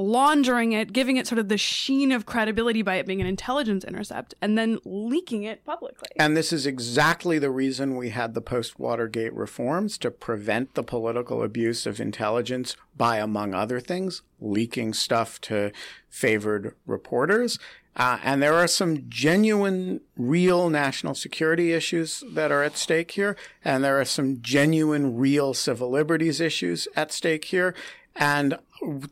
[0.00, 3.84] laundering it, giving it sort of the sheen of credibility by it being an intelligence
[3.84, 6.08] intercept, and then leaking it publicly.
[6.16, 10.82] And this is exactly the reason we had the post Watergate reforms to prevent the
[10.82, 15.72] political abuse of intelligence by, among other things, leaking stuff to
[16.08, 17.58] favored reporters.
[17.96, 23.36] Uh, and there are some genuine, real national security issues that are at stake here.
[23.64, 27.74] And there are some genuine, real civil liberties issues at stake here.
[28.14, 28.58] And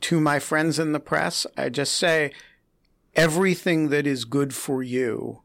[0.01, 2.31] to my friends in the press, I just say
[3.15, 5.41] everything that is good for you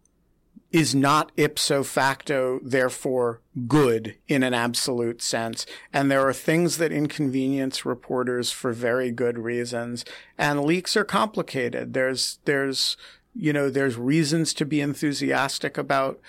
[0.74, 5.66] is not ipso facto, therefore good in an absolute sense.
[5.92, 10.04] And there are things that inconvenience reporters for very good reasons.
[10.36, 11.94] And leaks are complicated.
[11.94, 12.96] There's, there's,
[13.36, 16.20] you know, there's reasons to be enthusiastic about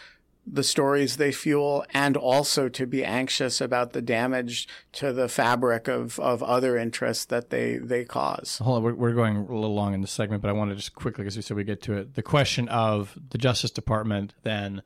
[0.47, 5.87] the stories they fuel and also to be anxious about the damage to the fabric
[5.87, 8.59] of, of other interests that they, they cause.
[8.61, 10.75] Hold on, we're, we're going a little long in this segment, but I want to
[10.75, 14.33] just quickly, because we said we get to it, the question of the Justice Department
[14.43, 14.83] then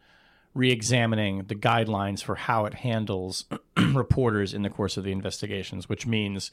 [0.54, 3.46] re-examining the guidelines for how it handles
[3.78, 6.52] reporters in the course of the investigations, which means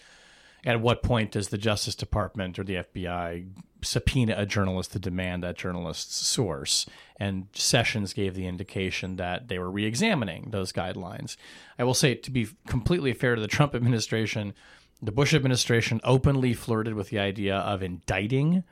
[0.64, 3.46] at what point does the Justice Department or the FBI
[3.86, 6.86] subpoena a journalist to demand that journalist's source?
[7.18, 11.36] And Sessions gave the indication that they were re examining those guidelines.
[11.78, 14.54] I will say, to be completely fair to the Trump administration,
[15.00, 18.64] the Bush administration openly flirted with the idea of indicting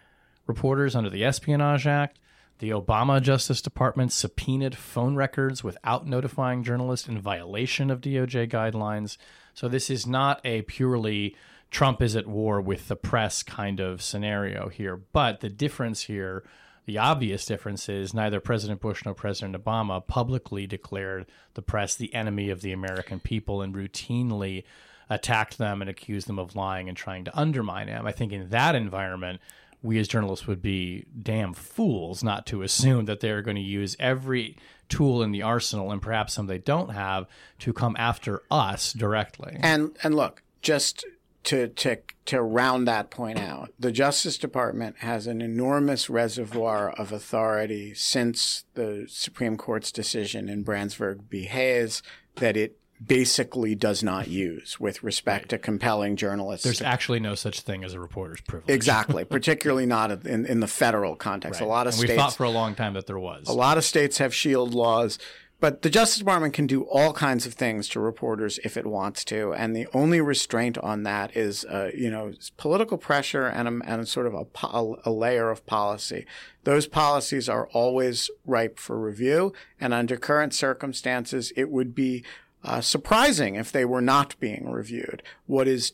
[0.46, 2.18] reporters under the Espionage Act.
[2.60, 9.16] The Obama Justice Department subpoenaed phone records without notifying journalists in violation of DOJ guidelines.
[9.54, 11.36] So this is not a purely
[11.74, 14.94] Trump is at war with the press kind of scenario here.
[14.94, 16.44] But the difference here,
[16.86, 22.14] the obvious difference is neither President Bush nor President Obama publicly declared the press the
[22.14, 24.62] enemy of the American people and routinely
[25.10, 28.06] attacked them and accused them of lying and trying to undermine them.
[28.06, 29.40] I think in that environment,
[29.82, 33.96] we as journalists would be damn fools not to assume that they're going to use
[33.98, 34.56] every
[34.88, 37.26] tool in the arsenal and perhaps some they don't have
[37.58, 39.56] to come after us directly.
[39.58, 41.04] And and look, just
[41.44, 47.12] to, to, to round that point out, the Justice Department has an enormous reservoir of
[47.12, 51.44] authority since the Supreme Court's decision in Branzburg v.
[51.44, 52.02] Hayes
[52.36, 56.64] that it basically does not use with respect to compelling journalists.
[56.64, 58.74] There's actually no such thing as a reporter's privilege.
[58.74, 61.60] Exactly, particularly not in, in the federal context.
[61.60, 61.66] Right.
[61.66, 62.12] A lot of and states.
[62.12, 63.48] We thought for a long time that there was.
[63.48, 65.18] A lot of states have shield laws.
[65.60, 69.24] But the Justice Department can do all kinds of things to reporters if it wants
[69.26, 73.86] to, and the only restraint on that is, uh, you know, political pressure and a,
[73.86, 76.26] and sort of a, a layer of policy.
[76.64, 82.24] Those policies are always ripe for review, and under current circumstances, it would be
[82.62, 85.22] uh, surprising if they were not being reviewed.
[85.46, 85.92] What is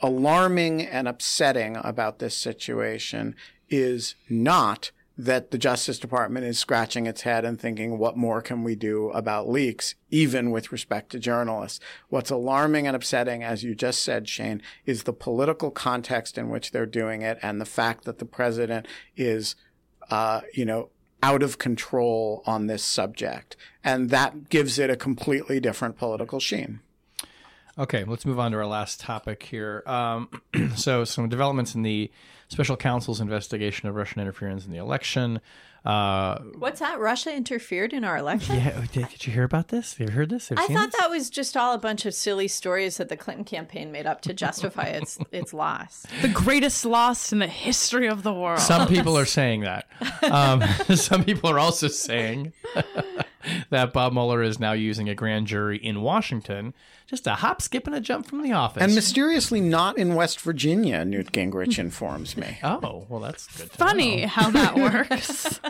[0.00, 3.36] alarming and upsetting about this situation
[3.68, 8.62] is not that the Justice Department is scratching its head and thinking, what more can
[8.62, 11.80] we do about leaks, even with respect to journalists?
[12.08, 16.70] What's alarming and upsetting, as you just said, Shane, is the political context in which
[16.70, 19.56] they're doing it and the fact that the president is,
[20.10, 20.90] uh, you know,
[21.22, 23.56] out of control on this subject.
[23.82, 26.80] And that gives it a completely different political sheen.
[27.78, 29.82] Okay, let's move on to our last topic here.
[29.86, 30.28] Um,
[30.76, 32.10] so, some developments in the
[32.48, 35.40] special counsel's investigation of Russian interference in the election.
[35.84, 36.98] Uh, What's that?
[36.98, 38.56] Russia interfered in our election?
[38.56, 39.94] Yeah, did, did you hear about this?
[39.94, 40.48] Have you heard this?
[40.48, 41.00] Have I thought this?
[41.00, 44.20] that was just all a bunch of silly stories that the Clinton campaign made up
[44.22, 46.04] to justify its its loss.
[46.22, 48.58] The greatest loss in the history of the world.
[48.58, 49.86] Some people are saying that.
[50.24, 50.62] Um,
[50.96, 52.52] some people are also saying
[53.70, 56.74] that Bob Mueller is now using a grand jury in Washington
[57.06, 58.82] just a hop, skip, and a jump from the office.
[58.82, 62.58] And mysteriously not in West Virginia, Newt Gingrich informs me.
[62.66, 63.70] Oh, well, that's good.
[63.70, 64.28] Funny know.
[64.28, 64.76] how that
[65.10, 65.60] works.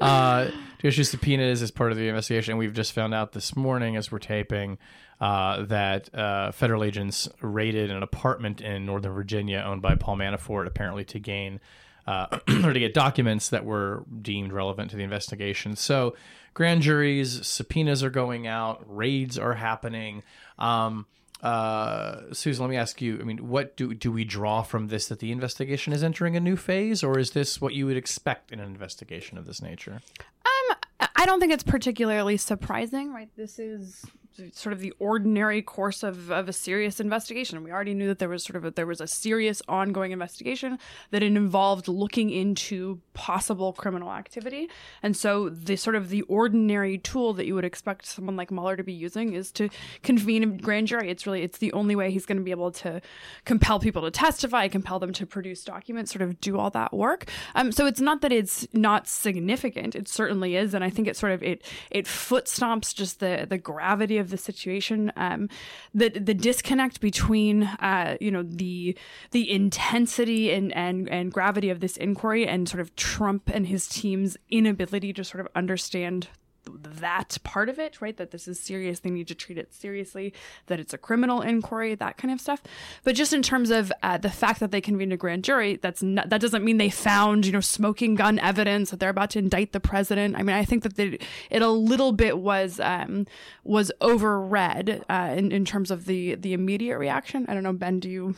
[0.00, 2.56] uh, to issue subpoenas as part of the investigation.
[2.58, 4.78] We've just found out this morning as we're taping
[5.20, 10.66] uh, that uh, federal agents raided an apartment in Northern Virginia owned by Paul Manafort,
[10.66, 11.60] apparently to gain
[12.06, 15.76] uh, or to get documents that were deemed relevant to the investigation.
[15.76, 16.14] So
[16.54, 20.22] grand juries, subpoenas are going out, raids are happening.
[20.58, 21.06] Um,
[21.42, 23.18] uh, Susan, let me ask you.
[23.20, 26.40] I mean, what do do we draw from this that the investigation is entering a
[26.40, 30.00] new phase, or is this what you would expect in an investigation of this nature?
[30.20, 30.76] Um,
[31.14, 33.28] I don't think it's particularly surprising, right?
[33.36, 34.06] This is
[34.52, 37.62] sort of the ordinary course of, of a serious investigation.
[37.62, 40.78] We already knew that there was sort of a, there was a serious ongoing investigation
[41.10, 44.68] that it involved looking into possible criminal activity.
[45.02, 48.76] And so the sort of the ordinary tool that you would expect someone like Mueller
[48.76, 49.68] to be using is to
[50.02, 51.10] convene a grand jury.
[51.10, 53.00] It's really it's the only way he's going to be able to
[53.44, 57.30] compel people to testify, compel them to produce documents, sort of do all that work.
[57.54, 59.94] Um, so it's not that it's not significant.
[59.94, 63.46] It certainly is, and I think it sort of it it foot stomps just the
[63.48, 65.12] the gravity of of the situation.
[65.16, 65.48] Um,
[65.94, 68.96] the the disconnect between uh, you know the
[69.30, 73.88] the intensity and, and and gravity of this inquiry and sort of Trump and his
[73.88, 76.28] team's inability to sort of understand
[76.66, 78.16] that part of it, right?
[78.16, 80.32] That this is serious, they need to treat it seriously,
[80.66, 82.62] that it's a criminal inquiry, that kind of stuff.
[83.04, 86.02] But just in terms of uh, the fact that they convened a grand jury, that's
[86.02, 89.38] not, that doesn't mean they found you know smoking gun evidence that they're about to
[89.38, 90.36] indict the president.
[90.36, 91.18] I mean, I think that they,
[91.50, 93.26] it a little bit was um,
[93.64, 97.46] was overread uh, in in terms of the the immediate reaction.
[97.48, 98.00] I don't know, Ben.
[98.00, 98.34] Do you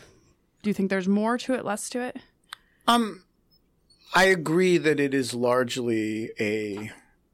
[0.62, 2.16] do you think there's more to it, less to it?
[2.86, 3.24] Um,
[4.14, 6.90] I agree that it is largely a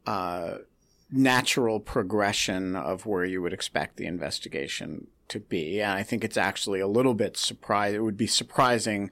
[0.06, 0.58] uh,
[1.14, 5.80] natural progression of where you would expect the investigation to be.
[5.80, 7.96] And I think it's actually a little bit surprising.
[7.96, 9.10] It would be surprising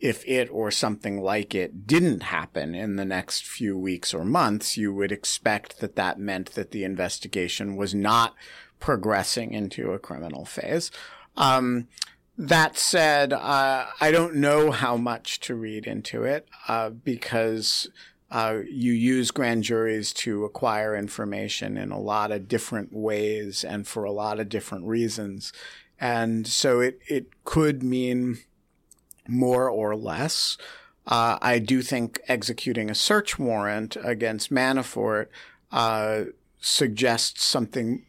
[0.00, 4.76] if it or something like it didn't happen in the next few weeks or months.
[4.76, 8.34] You would expect that that meant that the investigation was not
[8.80, 10.90] progressing into a criminal phase.
[11.36, 11.88] Um,
[12.36, 17.88] that said, uh, I don't know how much to read into it uh, because
[18.34, 23.86] uh, you use grand juries to acquire information in a lot of different ways and
[23.86, 25.52] for a lot of different reasons.
[26.00, 28.38] And so it, it could mean
[29.28, 30.58] more or less.
[31.06, 35.28] Uh, I do think executing a search warrant against Manafort
[35.70, 36.24] uh,
[36.60, 38.04] suggests something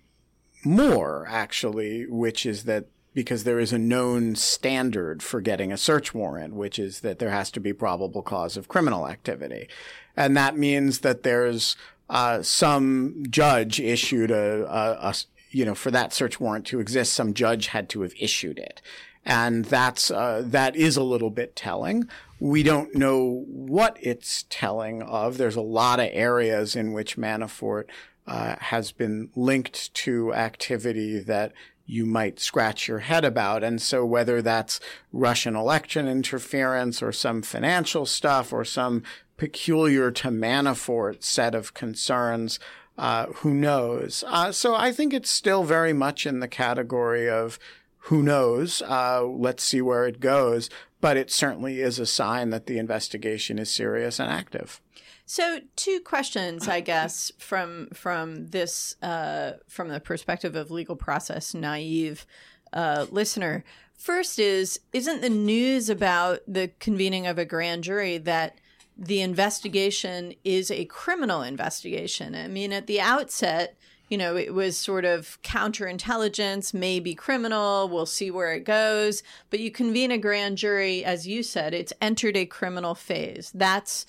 [0.64, 6.14] more, actually, which is that because there is a known standard for getting a search
[6.14, 9.68] warrant, which is that there has to be probable cause of criminal activity.
[10.16, 11.78] And that means that there's
[12.10, 15.16] uh, some judge issued a, a, a,
[15.50, 18.82] you know, for that search warrant to exist, some judge had to have issued it.
[19.26, 22.08] And that's, uh, that is a little bit telling.
[22.40, 25.38] We don't know what it's telling of.
[25.38, 27.86] There's a lot of areas in which Manafort
[28.28, 31.54] uh, has been linked to activity that
[31.86, 33.64] you might scratch your head about.
[33.64, 34.80] And so whether that's
[35.12, 39.04] Russian election interference or some financial stuff or some
[39.38, 42.60] peculiar to Manafort set of concerns,
[42.98, 44.24] uh, who knows?
[44.28, 47.60] Uh, so I think it's still very much in the category of
[48.06, 48.82] who knows?
[48.84, 50.70] Uh, let's see where it goes.
[51.02, 54.82] But it certainly is a sign that the investigation is serious and active.
[55.26, 61.54] So, two questions, I guess, from from this uh, from the perspective of legal process
[61.54, 62.26] naive
[62.74, 63.64] uh, listener.
[63.96, 68.60] First is isn't the news about the convening of a grand jury that
[68.98, 72.36] the investigation is a criminal investigation?
[72.36, 73.78] I mean, at the outset,
[74.10, 77.90] you know, it was sort of counterintelligence, maybe criminal.
[77.90, 79.24] We'll see where it goes.
[79.50, 83.52] But you convene a grand jury, as you said, it's entered a criminal phase.
[83.56, 84.06] That's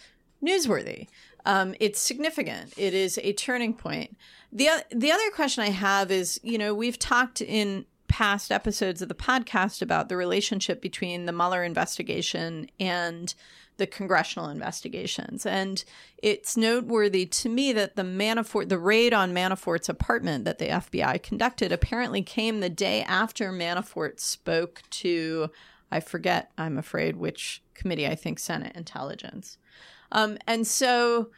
[0.47, 1.09] newsworthy.
[1.45, 2.75] Um, it's significant.
[2.77, 4.17] It is a turning point.
[4.53, 9.09] the The other question I have is, you know, we've talked in past episodes of
[9.09, 13.35] the podcast about the relationship between the Mueller investigation and
[13.77, 15.45] the congressional investigations.
[15.45, 15.85] And
[16.19, 21.23] it's noteworthy to me that the Manafort, the raid on Manafort's apartment that the FBI
[21.23, 25.51] conducted apparently came the day after Manafort spoke to,
[25.91, 29.59] I forget, I'm afraid, which committee, I think Senate Intelligence.
[30.13, 31.31] Um, and so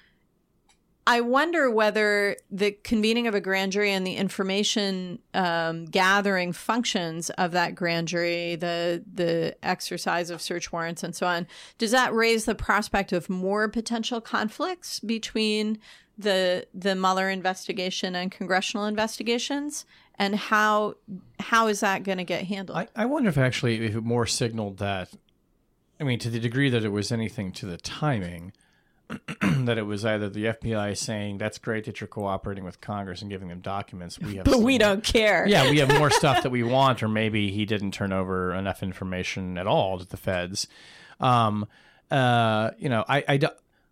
[1.08, 7.30] I wonder whether the convening of a grand jury and the information um, gathering functions
[7.30, 11.46] of that grand jury, the the exercise of search warrants and so on,
[11.78, 15.78] does that raise the prospect of more potential conflicts between
[16.18, 19.86] the the Mueller investigation and congressional investigations?
[20.16, 20.96] And how
[21.40, 22.76] how is that going to get handled?
[22.76, 25.08] I, I wonder if actually if it more signaled that
[26.00, 28.52] I mean, to the degree that it was anything to the timing,
[29.40, 33.30] that it was either the FBI saying that's great that you're cooperating with Congress and
[33.30, 34.18] giving them documents.
[34.18, 35.46] We have, but we don't care.
[35.46, 38.82] Yeah, we have more stuff that we want, or maybe he didn't turn over enough
[38.82, 40.68] information at all to the feds.
[41.20, 41.66] Um,
[42.10, 43.40] uh, you know, I, I,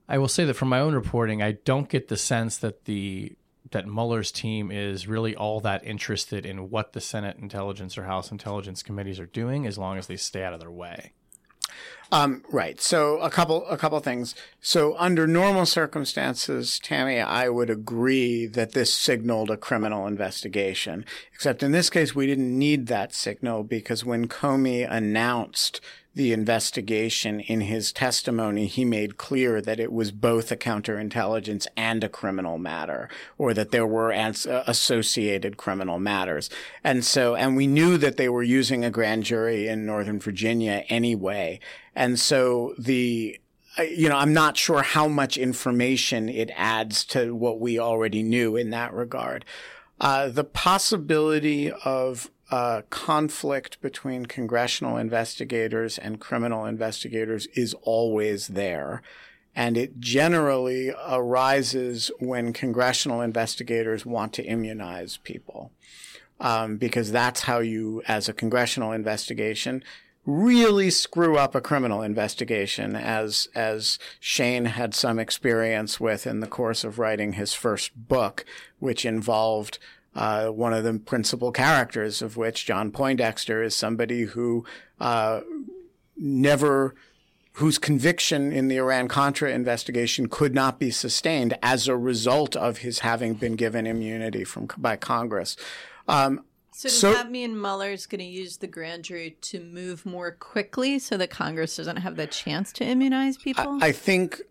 [0.08, 3.32] I will say that from my own reporting, I don't get the sense that the
[3.72, 8.30] that Mueller's team is really all that interested in what the Senate Intelligence or House
[8.30, 11.12] Intelligence committees are doing, as long as they stay out of their way.
[12.12, 12.80] Um, right.
[12.80, 14.34] So a couple a couple things.
[14.60, 21.04] So under normal circumstances, Tammy, I would agree that this signaled a criminal investigation.
[21.34, 25.80] Except in this case, we didn't need that signal because when Comey announced
[26.16, 32.02] the investigation in his testimony, he made clear that it was both a counterintelligence and
[32.02, 36.48] a criminal matter, or that there were ans- uh, associated criminal matters.
[36.82, 40.84] And so, and we knew that they were using a grand jury in Northern Virginia
[40.88, 41.60] anyway.
[41.96, 43.40] And so the,
[43.78, 48.22] uh, you know, I'm not sure how much information it adds to what we already
[48.22, 49.44] knew in that regard.
[49.98, 59.02] Uh, the possibility of uh, conflict between congressional investigators and criminal investigators is always there.
[59.54, 65.72] And it generally arises when congressional investigators want to immunize people.
[66.38, 69.82] Um, because that's how you, as a congressional investigation,
[70.26, 76.46] really screw up a criminal investigation, as as Shane had some experience with in the
[76.48, 78.44] course of writing his first book,
[78.80, 79.78] which involved
[80.16, 84.64] uh, one of the principal characters of which John Poindexter is somebody who
[84.98, 85.42] uh,
[86.16, 86.94] never
[87.52, 92.78] whose conviction in the Iran Contra investigation could not be sustained as a result of
[92.78, 95.56] his having been given immunity from by Congress.
[96.06, 96.44] Um,
[96.76, 100.30] so does so, that mean Mueller's going to use the grand jury to move more
[100.30, 103.78] quickly so that Congress doesn't have the chance to immunize people?
[103.80, 104.42] I, I think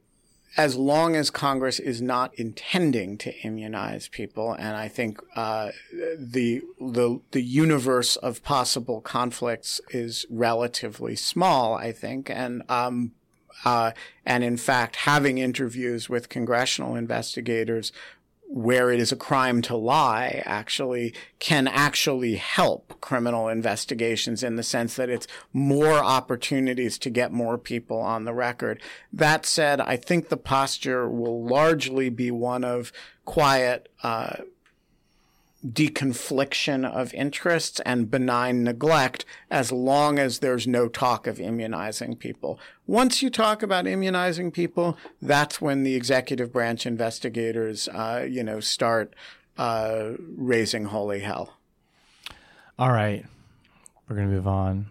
[0.57, 5.69] as long as Congress is not intending to immunize people, and I think uh,
[6.17, 11.76] the the the universe of possible conflicts is relatively small.
[11.76, 13.11] I think, and um,
[13.65, 13.91] uh,
[14.26, 17.91] and in fact, having interviews with congressional investigators
[18.47, 24.63] where it is a crime to lie actually can actually help criminal investigations in the
[24.63, 28.81] sense that it's more opportunities to get more people on the record.
[29.11, 32.91] That said, I think the posture will largely be one of
[33.25, 34.37] quiet, uh,
[35.66, 42.59] deconfliction of interests and benign neglect as long as there's no talk of immunizing people.
[42.88, 48.59] Once you talk about immunizing people, that's when the executive branch investigators, uh, you know,
[48.59, 49.16] start
[49.57, 51.57] uh, raising holy hell.
[52.78, 53.26] All right.
[54.07, 54.88] We're going to move on.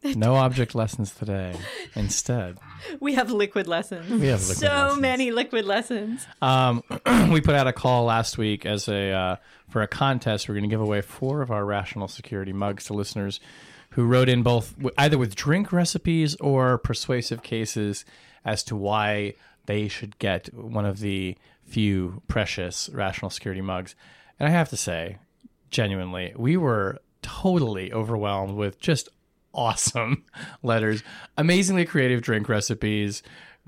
[0.14, 1.56] No object lessons today.
[1.94, 2.58] Instead,
[3.00, 4.08] we have liquid lessons.
[4.08, 5.00] We have liquid so lessons.
[5.00, 6.26] many liquid lessons.
[6.40, 6.82] Um,
[7.30, 9.36] we put out a call last week as a uh,
[9.68, 10.48] for a contest.
[10.48, 13.40] We're going to give away four of our rational security mugs to listeners
[13.90, 18.04] who wrote in both either with drink recipes or persuasive cases
[18.44, 19.34] as to why
[19.66, 23.94] they should get one of the few precious rational security mugs.
[24.38, 25.18] And I have to say,
[25.70, 29.08] genuinely, we were totally overwhelmed with just
[29.54, 30.24] awesome
[30.62, 31.02] letters,
[31.36, 33.22] amazingly creative drink recipes,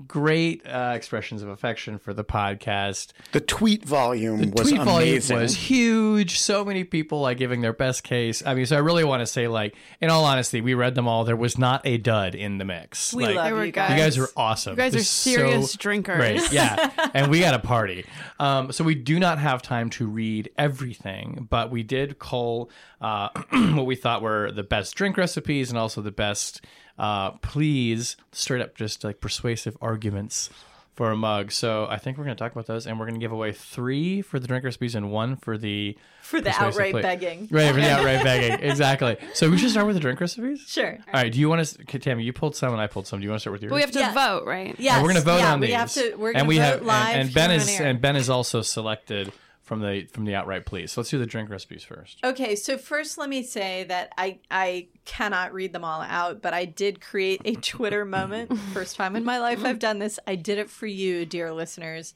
[0.07, 3.13] great uh, expressions of affection for the podcast.
[3.31, 5.35] The tweet volume the was tweet amazing.
[5.35, 6.39] volume was huge.
[6.39, 8.43] So many people like giving their best case.
[8.45, 11.07] I mean, so I really want to say, like, in all honesty, we read them
[11.07, 11.23] all.
[11.23, 13.13] There was not a dud in the mix.
[13.13, 13.91] We like, love you guys.
[13.91, 14.73] You guys are awesome.
[14.73, 16.17] You guys this are serious so drinkers.
[16.17, 16.89] Great, yeah.
[17.13, 18.05] and we got a party.
[18.39, 22.69] Um, so we do not have time to read everything, but we did call
[23.01, 26.61] uh, what we thought were the best drink recipes and also the best
[26.97, 30.49] uh, please straight up just like persuasive arguments
[30.93, 31.51] for a mug.
[31.51, 33.53] So I think we're going to talk about those, and we're going to give away
[33.53, 37.01] three for the drink recipes and one for the for the outright plate.
[37.01, 37.47] begging.
[37.49, 38.59] Right, for the outright begging.
[38.69, 39.17] Exactly.
[39.33, 40.63] So we should start with the drink recipes.
[40.67, 40.97] Sure.
[41.07, 41.31] All right.
[41.31, 42.23] Do you want to, Tammy?
[42.23, 43.19] You pulled some, and I pulled some.
[43.19, 43.71] Do you want to start with yours?
[43.71, 44.13] But we have to yeah.
[44.13, 44.75] vote, right?
[44.77, 44.97] Yeah.
[45.01, 45.75] We're going to vote yeah, on we these.
[45.75, 48.61] Have to, we're and we have live and, and Ben is and Ben is also
[48.61, 49.31] selected
[49.71, 50.91] from the from the outright please.
[50.91, 52.19] So let's do the drink recipes first.
[52.25, 56.53] Okay, so first let me say that I I cannot read them all out, but
[56.53, 58.57] I did create a Twitter moment.
[58.73, 60.19] First time in my life I've done this.
[60.27, 62.15] I did it for you, dear listeners.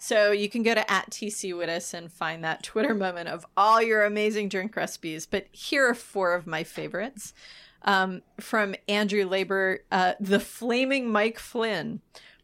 [0.00, 3.80] So you can go to at TC Wittes and find that Twitter moment of all
[3.80, 5.24] your amazing drink recipes.
[5.24, 7.32] But here are four of my favorites.
[7.82, 12.00] Um, from Andrew Labor, uh, the Flaming Mike Flynn.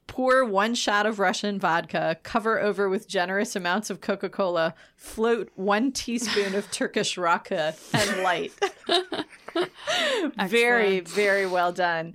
[0.06, 5.50] Pour one shot of Russian vodka, cover over with generous amounts of Coca Cola, float
[5.56, 7.56] one teaspoon of Turkish raki,
[7.92, 8.52] and light.
[10.46, 12.14] very, very well done.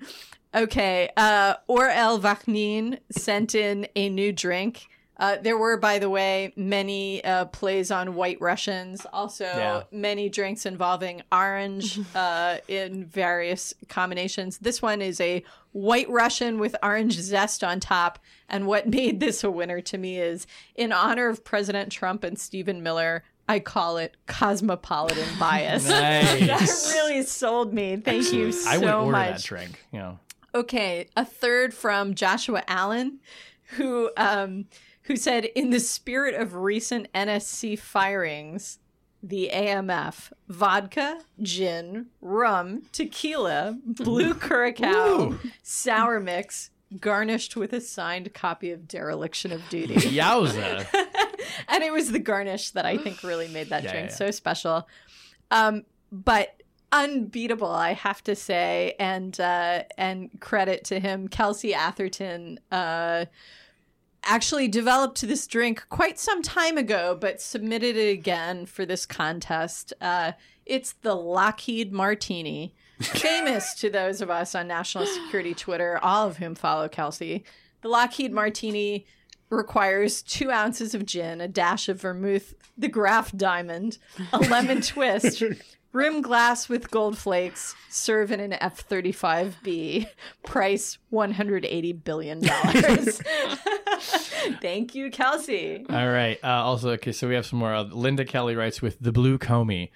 [0.54, 1.10] Okay.
[1.16, 4.88] Uh, Or El Vachnin sent in a new drink.
[5.18, 9.06] Uh, there were, by the way, many uh, plays on White Russians.
[9.12, 9.84] Also, yeah.
[9.92, 14.58] many drinks involving orange uh, in various combinations.
[14.60, 18.20] This one is a White Russian with orange zest on top.
[18.48, 22.38] And what made this a winner to me is in honor of President Trump and
[22.40, 23.24] Stephen Miller.
[23.48, 25.90] I call it cosmopolitan bias.
[25.90, 26.40] nice.
[26.48, 27.98] that really sold me.
[27.98, 29.36] Thank you so I would order much.
[29.38, 29.86] that drink.
[29.92, 30.20] Know.
[30.54, 33.20] Okay, a third from Joshua Allen,
[33.78, 34.66] who um,
[35.04, 38.78] who said, in the spirit of recent NSC firings,
[39.22, 48.72] the AMF vodka, gin, rum, tequila, blue curacao, sour mix, garnished with a signed copy
[48.72, 49.94] of Dereliction of Duty.
[49.96, 50.88] Yowza.
[51.68, 54.16] and it was the garnish that I think really made that yeah, drink yeah.
[54.16, 54.88] so special.
[55.52, 56.62] Um, but
[56.92, 62.60] unbeatable, I have to say, and uh, and credit to him, Kelsey Atherton.
[62.72, 63.26] Uh,
[64.30, 69.92] actually developed this drink quite some time ago, but submitted it again for this contest.
[70.00, 70.34] Uh,
[70.68, 76.38] it's the Lockheed Martini, famous to those of us on national security Twitter, all of
[76.38, 77.44] whom follow Kelsey.
[77.82, 79.08] The Lockheed Martini
[79.50, 83.98] requires two ounces of gin, a dash of vermouth, the Graff Diamond,
[84.32, 85.42] a lemon twist,
[85.92, 87.76] Rim glass with gold flakes.
[87.90, 90.08] Serve in an F thirty five B.
[90.44, 93.22] Price one hundred eighty billion dollars.
[94.62, 95.86] Thank you, Kelsey.
[95.90, 96.38] All right.
[96.44, 97.74] Uh, also, okay, so we have some more.
[97.74, 99.90] Uh, Linda Kelly writes with the Blue Comey.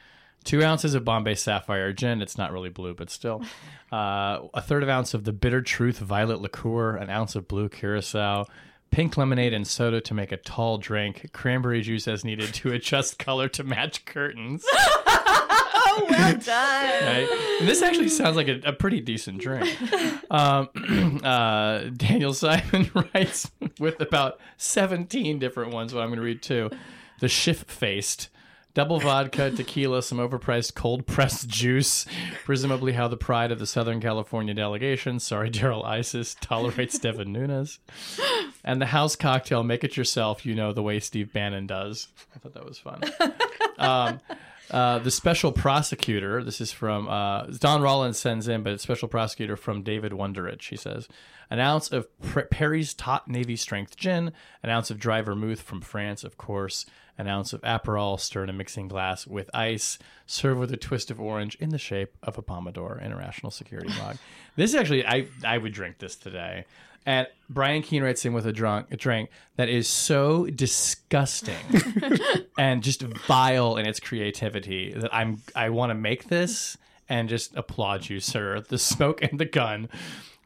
[0.44, 2.22] two ounces of Bombay Sapphire gin.
[2.22, 3.41] It's not really blue, but still.
[3.94, 7.70] Uh, a third of ounce of the Bitter Truth Violet Liqueur, an ounce of blue
[7.70, 8.48] curacao,
[8.89, 13.20] pink lemonade and soda to make a tall drink, cranberry juice as needed to adjust
[13.20, 14.66] color to match curtains.
[15.96, 17.06] oh, well done.
[17.06, 17.60] Right?
[17.62, 19.78] This actually sounds like a, a pretty decent drink.
[20.32, 20.70] Um,
[21.24, 26.72] uh, Daniel Simon writes with about 17 different ones, what I'm going to read too.
[27.20, 28.30] The Schiff Faced
[28.74, 32.06] double vodka, tequila, some overpriced cold pressed juice.
[32.44, 37.80] Presumably, how the pride of the Southern California delegation, sorry, Darrell Issa, tolerates Devin Nunes.
[38.64, 42.08] And the house cocktail, make it yourself, you know, the way Steve Bannon does.
[42.36, 43.02] I thought that was fun.
[43.78, 44.20] Um,
[44.72, 49.07] uh, the special prosecutor, this is from uh, Don Rollins sends in, but it's special
[49.07, 50.70] prosecutor from David Wondrich.
[50.70, 51.07] He says,
[51.49, 52.07] an ounce of
[52.49, 54.32] Perry's Tot Navy strength gin,
[54.64, 56.86] an ounce of dry vermouth from France, of course,
[57.18, 61.11] an ounce of Aperol, stir in a mixing glass with ice, serve with a twist
[61.11, 64.18] of orange in the shape of a Pomodoro International Security mug.
[64.55, 66.66] this is actually, I, I would drink this today.
[67.06, 71.56] And Brian Keene writes in with a drunk a drink that is so disgusting
[72.58, 76.78] and just vile in its creativity that I'm I want to make this
[77.10, 78.62] and just applaud you, sir.
[78.62, 79.89] The smoke and the gun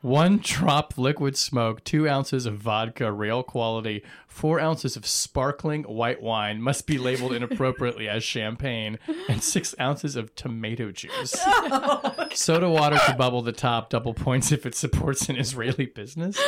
[0.01, 6.21] one drop liquid smoke, two ounces of vodka, rail quality, four ounces of sparkling white
[6.21, 11.35] wine must be labeled inappropriately as champagne, and six ounces of tomato juice.
[11.69, 16.39] Oh, Soda water to bubble the top, double points if it supports an Israeli business.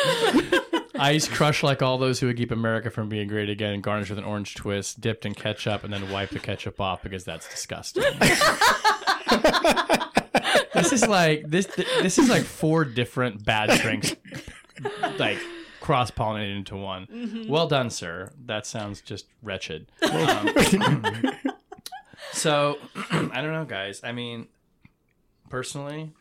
[0.95, 4.19] Ice crushed like all those who would keep America from being great again, garnished with
[4.19, 8.03] an orange twist, dipped in ketchup, and then wipe the ketchup off because that's disgusting
[10.89, 11.65] this is like this.
[12.01, 14.15] This is like four different bad drinks,
[15.17, 15.39] like
[15.79, 17.07] cross pollinated into one.
[17.07, 17.49] Mm-hmm.
[17.49, 18.31] Well done, sir.
[18.45, 19.91] That sounds just wretched.
[20.11, 20.49] Um,
[22.31, 22.77] so
[23.11, 24.01] I don't know, guys.
[24.03, 24.47] I mean,
[25.49, 26.11] personally,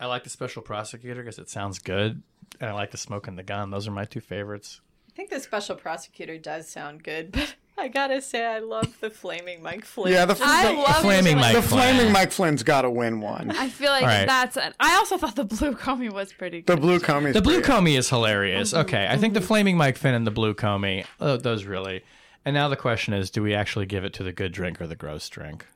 [0.00, 2.22] I like the special prosecutor because it sounds good,
[2.60, 3.70] and I like the smoke and the gun.
[3.70, 4.80] Those are my two favorites.
[5.08, 9.10] I think the special prosecutor does sound good, but I gotta say, I love the
[9.10, 10.12] flaming Mike Flynn.
[10.12, 11.96] Yeah, the, I the, love flaming Mike the Flynn.
[11.96, 13.50] flaming Mike Flynn's got to win one.
[13.50, 14.26] I feel like right.
[14.26, 14.56] that's.
[14.56, 14.74] It.
[14.78, 16.60] I also thought the blue comey was pretty.
[16.60, 17.32] The blue comey.
[17.32, 18.70] The blue comey is hilarious.
[18.70, 18.80] Mm-hmm.
[18.82, 19.46] Okay, I think the mm-hmm.
[19.48, 22.04] flaming Mike Finn and the blue comey, oh, those really.
[22.44, 24.86] And now the question is, do we actually give it to the good drink or
[24.86, 25.66] the gross drink?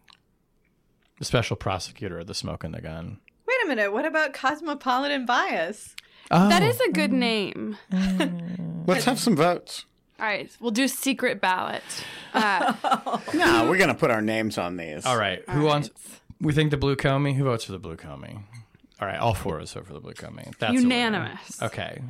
[1.19, 3.19] The special prosecutor or the smoke and the gun?
[3.47, 3.93] Wait a minute.
[3.93, 5.97] What about cosmopolitan bias?
[6.31, 6.47] Oh.
[6.47, 6.49] oh.
[6.49, 7.79] That is a good name.
[7.91, 8.85] Mm.
[8.87, 9.87] Let's have some votes.
[10.21, 11.83] All right, we'll do secret ballot.
[12.35, 15.07] Uh, No, we're gonna put our names on these.
[15.07, 15.43] All right.
[15.51, 15.89] Who all wants?
[15.91, 16.21] right.
[16.41, 17.35] We think the blue comey.
[17.37, 18.43] Who votes for the blue comey?
[19.01, 20.47] All right, all four of us vote for the blue comey.
[20.59, 20.81] That's a winner.
[20.81, 21.63] Unanimous.
[21.63, 22.01] Okay.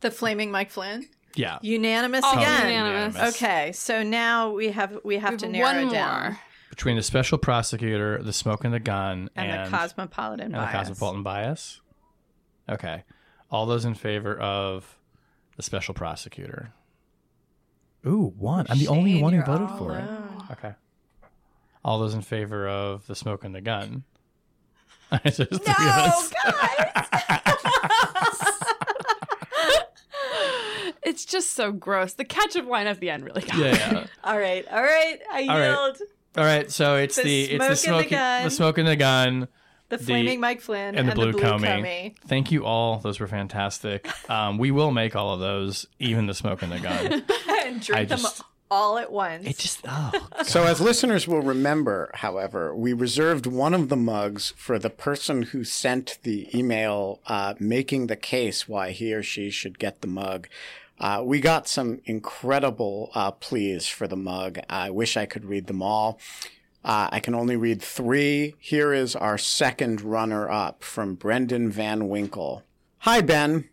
[0.00, 1.06] The flaming Mike Flynn.
[1.34, 1.58] Yeah.
[1.62, 2.68] Unanimous All again.
[2.68, 3.36] unanimous.
[3.36, 6.22] Okay, so now we have we have We to have narrow one down.
[6.32, 6.38] more.
[6.70, 10.66] Between the special prosecutor, the smoke and the gun, And, and, the cosmopolitan and the
[10.70, 11.80] cosmopolitan bias.
[12.68, 13.04] Okay.
[13.50, 14.96] All those in favor of
[15.56, 16.72] the special prosecutor.
[18.06, 18.66] Ooh, one.
[18.68, 20.08] I'm the only one who voted all for it.
[20.52, 20.72] Okay.
[21.84, 24.04] All those in favor of the smoke and the gun.
[25.24, 26.32] It's just three of No, us.
[26.44, 27.04] guys.
[31.02, 32.12] It's just so gross.
[32.14, 33.78] The ketchup line at the end really got Yeah, me.
[33.78, 34.06] yeah.
[34.24, 35.18] all right, all right.
[35.32, 35.68] I All right.
[35.70, 35.98] yield.
[36.36, 38.44] All right, so it's The the, it's the smoke and the smoke gun.
[38.44, 39.48] the smoke and the gun
[39.88, 41.60] The flaming Mike Flynn and the blue, comey.
[41.66, 42.14] comey.
[42.26, 44.06] Thank you all; those were fantastic.
[44.30, 47.24] Um, we will make all of those, even the smoke and the gun.
[47.64, 49.46] and drink I them just- all at once.
[49.46, 50.12] It just oh
[50.44, 55.42] So, as listeners will remember, however, we reserved one of the mugs for the person
[55.42, 60.06] who sent the email uh, making the case why he or she should get the
[60.06, 60.48] mug.
[61.00, 64.58] Uh, we got some incredible uh, pleas for the mug.
[64.68, 66.18] I wish I could read them all.
[66.88, 68.54] Uh, I can only read three.
[68.58, 72.62] Here is our second runner up from Brendan Van Winkle.
[73.00, 73.68] Hi, Ben.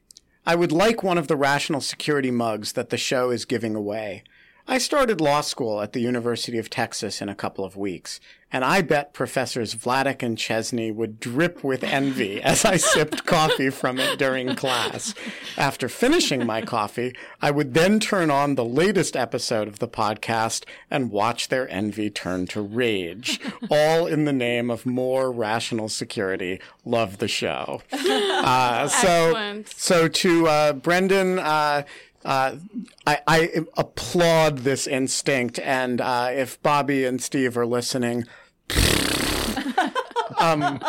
[0.46, 4.26] I would like one of the rational security mugs that the show is giving away.
[4.68, 8.20] I started law school at the University of Texas in a couple of weeks,
[8.52, 13.70] and I bet Professors Vladeck and Chesney would drip with envy as I sipped coffee
[13.70, 15.14] from it during class.
[15.56, 20.64] After finishing my coffee, I would then turn on the latest episode of the podcast
[20.90, 23.40] and watch their envy turn to rage,
[23.70, 26.60] all in the name of more rational security.
[26.84, 27.84] Love the show.
[28.46, 29.70] Uh, so, Excellent.
[29.70, 31.82] so to uh, Brendan, uh,
[32.26, 32.58] uh,
[33.06, 38.26] I, I applaud this instinct, and uh, if Bobby and Steve are listening,
[40.40, 40.80] um,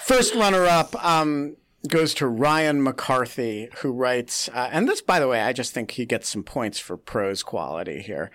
[0.00, 1.56] first runner-up um,
[1.88, 5.92] goes to Ryan McCarthy, who writes, uh, and this, by the way, I just think
[5.92, 8.30] he gets some points for prose quality here.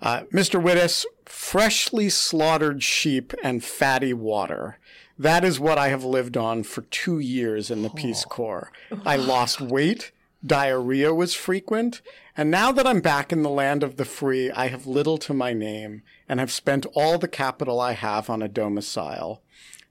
[0.00, 0.62] Uh, Mr.
[0.62, 4.78] Wittes, freshly slaughtered sheep and fatty water.
[5.18, 7.94] That is what I have lived on for two years in the oh.
[7.94, 8.72] Peace Corps.
[9.04, 10.12] I lost weight,
[10.44, 12.02] diarrhea was frequent,
[12.36, 15.34] and now that I'm back in the land of the free, I have little to
[15.34, 19.42] my name and have spent all the capital I have on a domicile.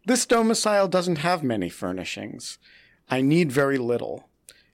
[0.05, 2.57] This domicile doesn't have many furnishings.
[3.09, 4.27] I need very little.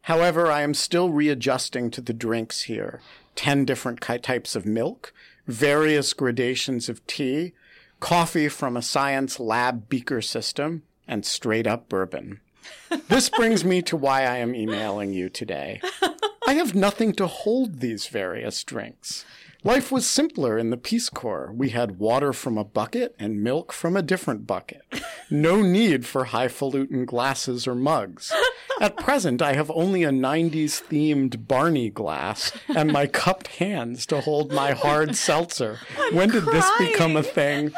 [0.04, 3.02] However, I am still readjusting to the drinks here
[3.36, 5.14] 10 different types of milk,
[5.48, 7.54] various gradations of tea,
[8.00, 12.42] coffee from a science lab beaker system, and straight up bourbon.
[13.08, 15.82] This brings me to why I am emailing you today.
[16.48, 19.26] I have nothing to hold these various drinks.
[19.64, 21.52] Life was simpler in the Peace Corps.
[21.54, 24.84] We had water from a bucket and milk from a different bucket.
[25.30, 28.32] No need for highfalutin glasses or mugs.
[28.80, 34.22] At present, I have only a 90s themed Barney glass and my cupped hands to
[34.22, 35.80] hold my hard seltzer.
[36.00, 36.62] I'm when did crying.
[36.62, 37.74] this become a thing?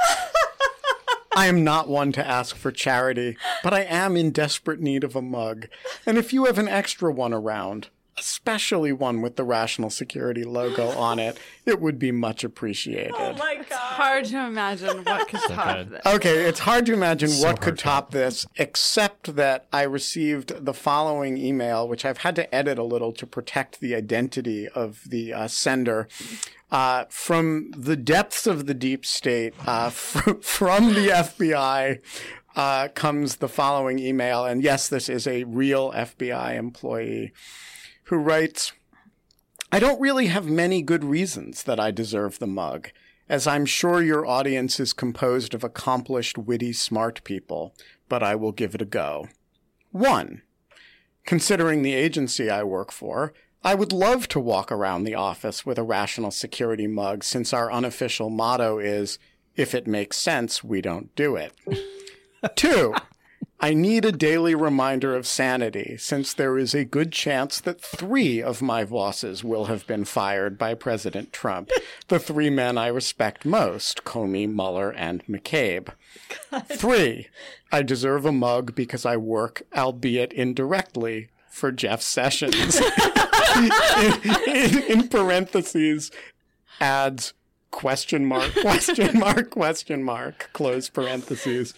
[1.36, 5.16] I am not one to ask for charity, but I am in desperate need of
[5.16, 5.68] a mug.
[6.06, 10.90] And if you have an extra one around, especially one with the Rational Security logo
[10.90, 13.14] on it, it would be much appreciated.
[13.16, 13.66] Oh my god.
[13.68, 16.06] It's hard to imagine what could top this.
[16.06, 20.74] Okay, it's hard to imagine so what could top this, except that I received the
[20.74, 25.34] following email, which I've had to edit a little to protect the identity of the
[25.34, 26.08] uh, sender.
[26.72, 32.00] Uh, from the depths of the deep state, uh, fr- from the FBI,
[32.56, 34.46] uh, comes the following email.
[34.46, 37.34] And yes, this is a real FBI employee
[38.12, 38.74] who writes,
[39.72, 42.90] I don't really have many good reasons that I deserve the mug,
[43.30, 47.74] as I'm sure your audience is composed of accomplished, witty, smart people,
[48.10, 49.30] but I will give it a go.
[49.92, 50.42] One,
[51.26, 53.32] considering the agency I work for,
[53.64, 57.72] I would love to walk around the office with a rational security mug since our
[57.72, 59.20] unofficial motto is,
[59.56, 61.54] if it makes sense, we don't do it.
[62.58, 62.94] Two,
[63.64, 68.42] I need a daily reminder of sanity, since there is a good chance that three
[68.42, 71.70] of my bosses will have been fired by President Trump.
[72.08, 75.90] the three men I respect most Comey, Mueller, and McCabe.
[76.50, 76.68] God.
[76.70, 77.28] Three,
[77.72, 82.82] I deserve a mug because I work, albeit indirectly, for Jeff Sessions.
[83.56, 83.72] in,
[84.48, 86.12] in, in parentheses,
[86.80, 87.34] adds
[87.70, 91.74] question mark, question mark, question mark, close parentheses.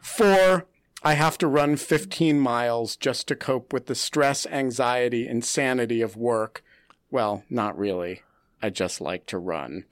[0.00, 0.66] Four,
[1.06, 6.16] I have to run 15 miles just to cope with the stress, anxiety, insanity of
[6.16, 6.64] work.
[7.12, 8.22] Well, not really.
[8.60, 9.84] I just like to run.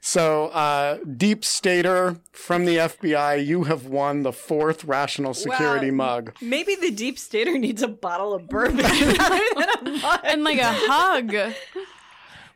[0.00, 5.96] So, uh, Deep Stater from the FBI, you have won the fourth Rational Security wow.
[5.96, 6.36] mug.
[6.40, 11.54] Maybe the Deep Stater needs a bottle of bourbon and like a hug.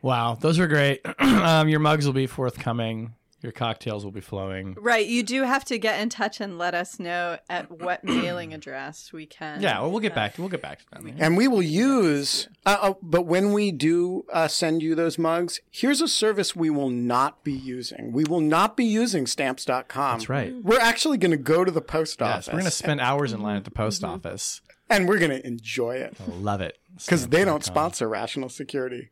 [0.01, 1.01] Wow, those were great.
[1.19, 4.75] um, your mugs will be forthcoming your cocktails will be flowing.
[4.79, 5.05] Right.
[5.05, 9.13] You do have to get in touch and let us know at what mailing address
[9.13, 9.61] we can.
[9.61, 10.37] Yeah, well, we'll get uh, back.
[10.37, 11.15] We'll get back to them.
[11.19, 12.47] And we will use.
[12.65, 16.69] Uh, uh, but when we do uh, send you those mugs, here's a service we
[16.69, 18.11] will not be using.
[18.11, 20.17] We will not be using stamps.com.
[20.17, 20.53] That's right.
[20.63, 22.47] We're actually going to go to the post yes, office.
[22.47, 24.15] We're going to spend hours in line at the post mm-hmm.
[24.15, 24.61] office.
[24.89, 26.17] And we're going to enjoy it.
[26.19, 26.77] I love it.
[26.97, 29.09] Because they don't sponsor Rational Security.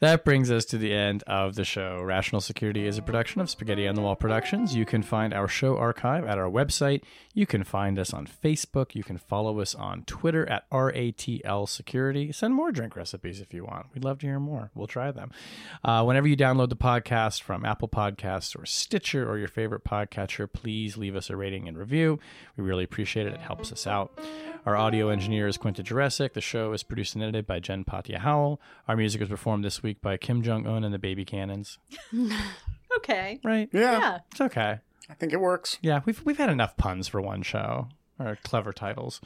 [0.00, 2.00] That brings us to the end of the show.
[2.00, 4.74] Rational Security is a production of Spaghetti on the Wall Productions.
[4.74, 7.02] You can find our show archive at our website.
[7.34, 8.94] You can find us on Facebook.
[8.94, 12.32] You can follow us on Twitter at RATL Security.
[12.32, 13.88] Send more drink recipes if you want.
[13.92, 14.70] We'd love to hear more.
[14.74, 15.32] We'll try them.
[15.84, 20.50] Uh, whenever you download the podcast from Apple Podcasts or Stitcher or your favorite podcatcher,
[20.50, 22.18] please leave us a rating and review.
[22.56, 23.34] We really appreciate it.
[23.34, 24.18] It helps us out.
[24.66, 26.34] Our audio engineer is Quinta Jurecic.
[26.34, 28.60] The show is produced and edited by Jen Patja Howell.
[28.88, 31.78] Our music is performed this week by Kim Jong Un and the Baby Cannons.
[32.96, 33.40] okay.
[33.42, 33.68] Right?
[33.72, 33.98] Yeah.
[33.98, 34.18] yeah.
[34.30, 34.78] It's okay.
[35.08, 35.78] I think it works.
[35.82, 37.88] Yeah, we've we've had enough puns for one show
[38.20, 39.20] or clever titles.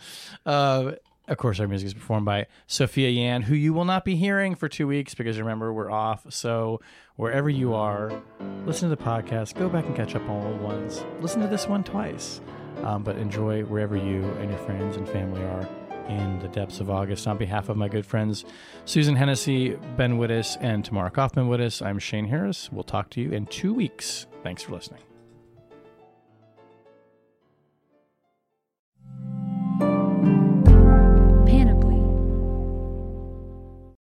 [0.47, 0.93] Uh,
[1.29, 4.55] of course, our music is performed by Sophia Yan, who you will not be hearing
[4.55, 6.25] for two weeks because remember we're off.
[6.31, 6.81] So
[7.17, 8.23] wherever you are,
[8.65, 9.55] listen to the podcast.
[9.55, 11.05] Go back and catch up on old ones.
[11.21, 12.41] Listen to this one twice.
[12.83, 15.69] Um, but enjoy wherever you and your friends and family are
[16.09, 17.27] in the depths of August.
[17.27, 18.45] On behalf of my good friends
[18.85, 22.71] Susan Hennessy, Ben Wittes, and Tamara Cofman Wittes, I'm Shane Harris.
[22.73, 24.27] We'll talk to you in two weeks.
[24.43, 25.01] Thanks for listening.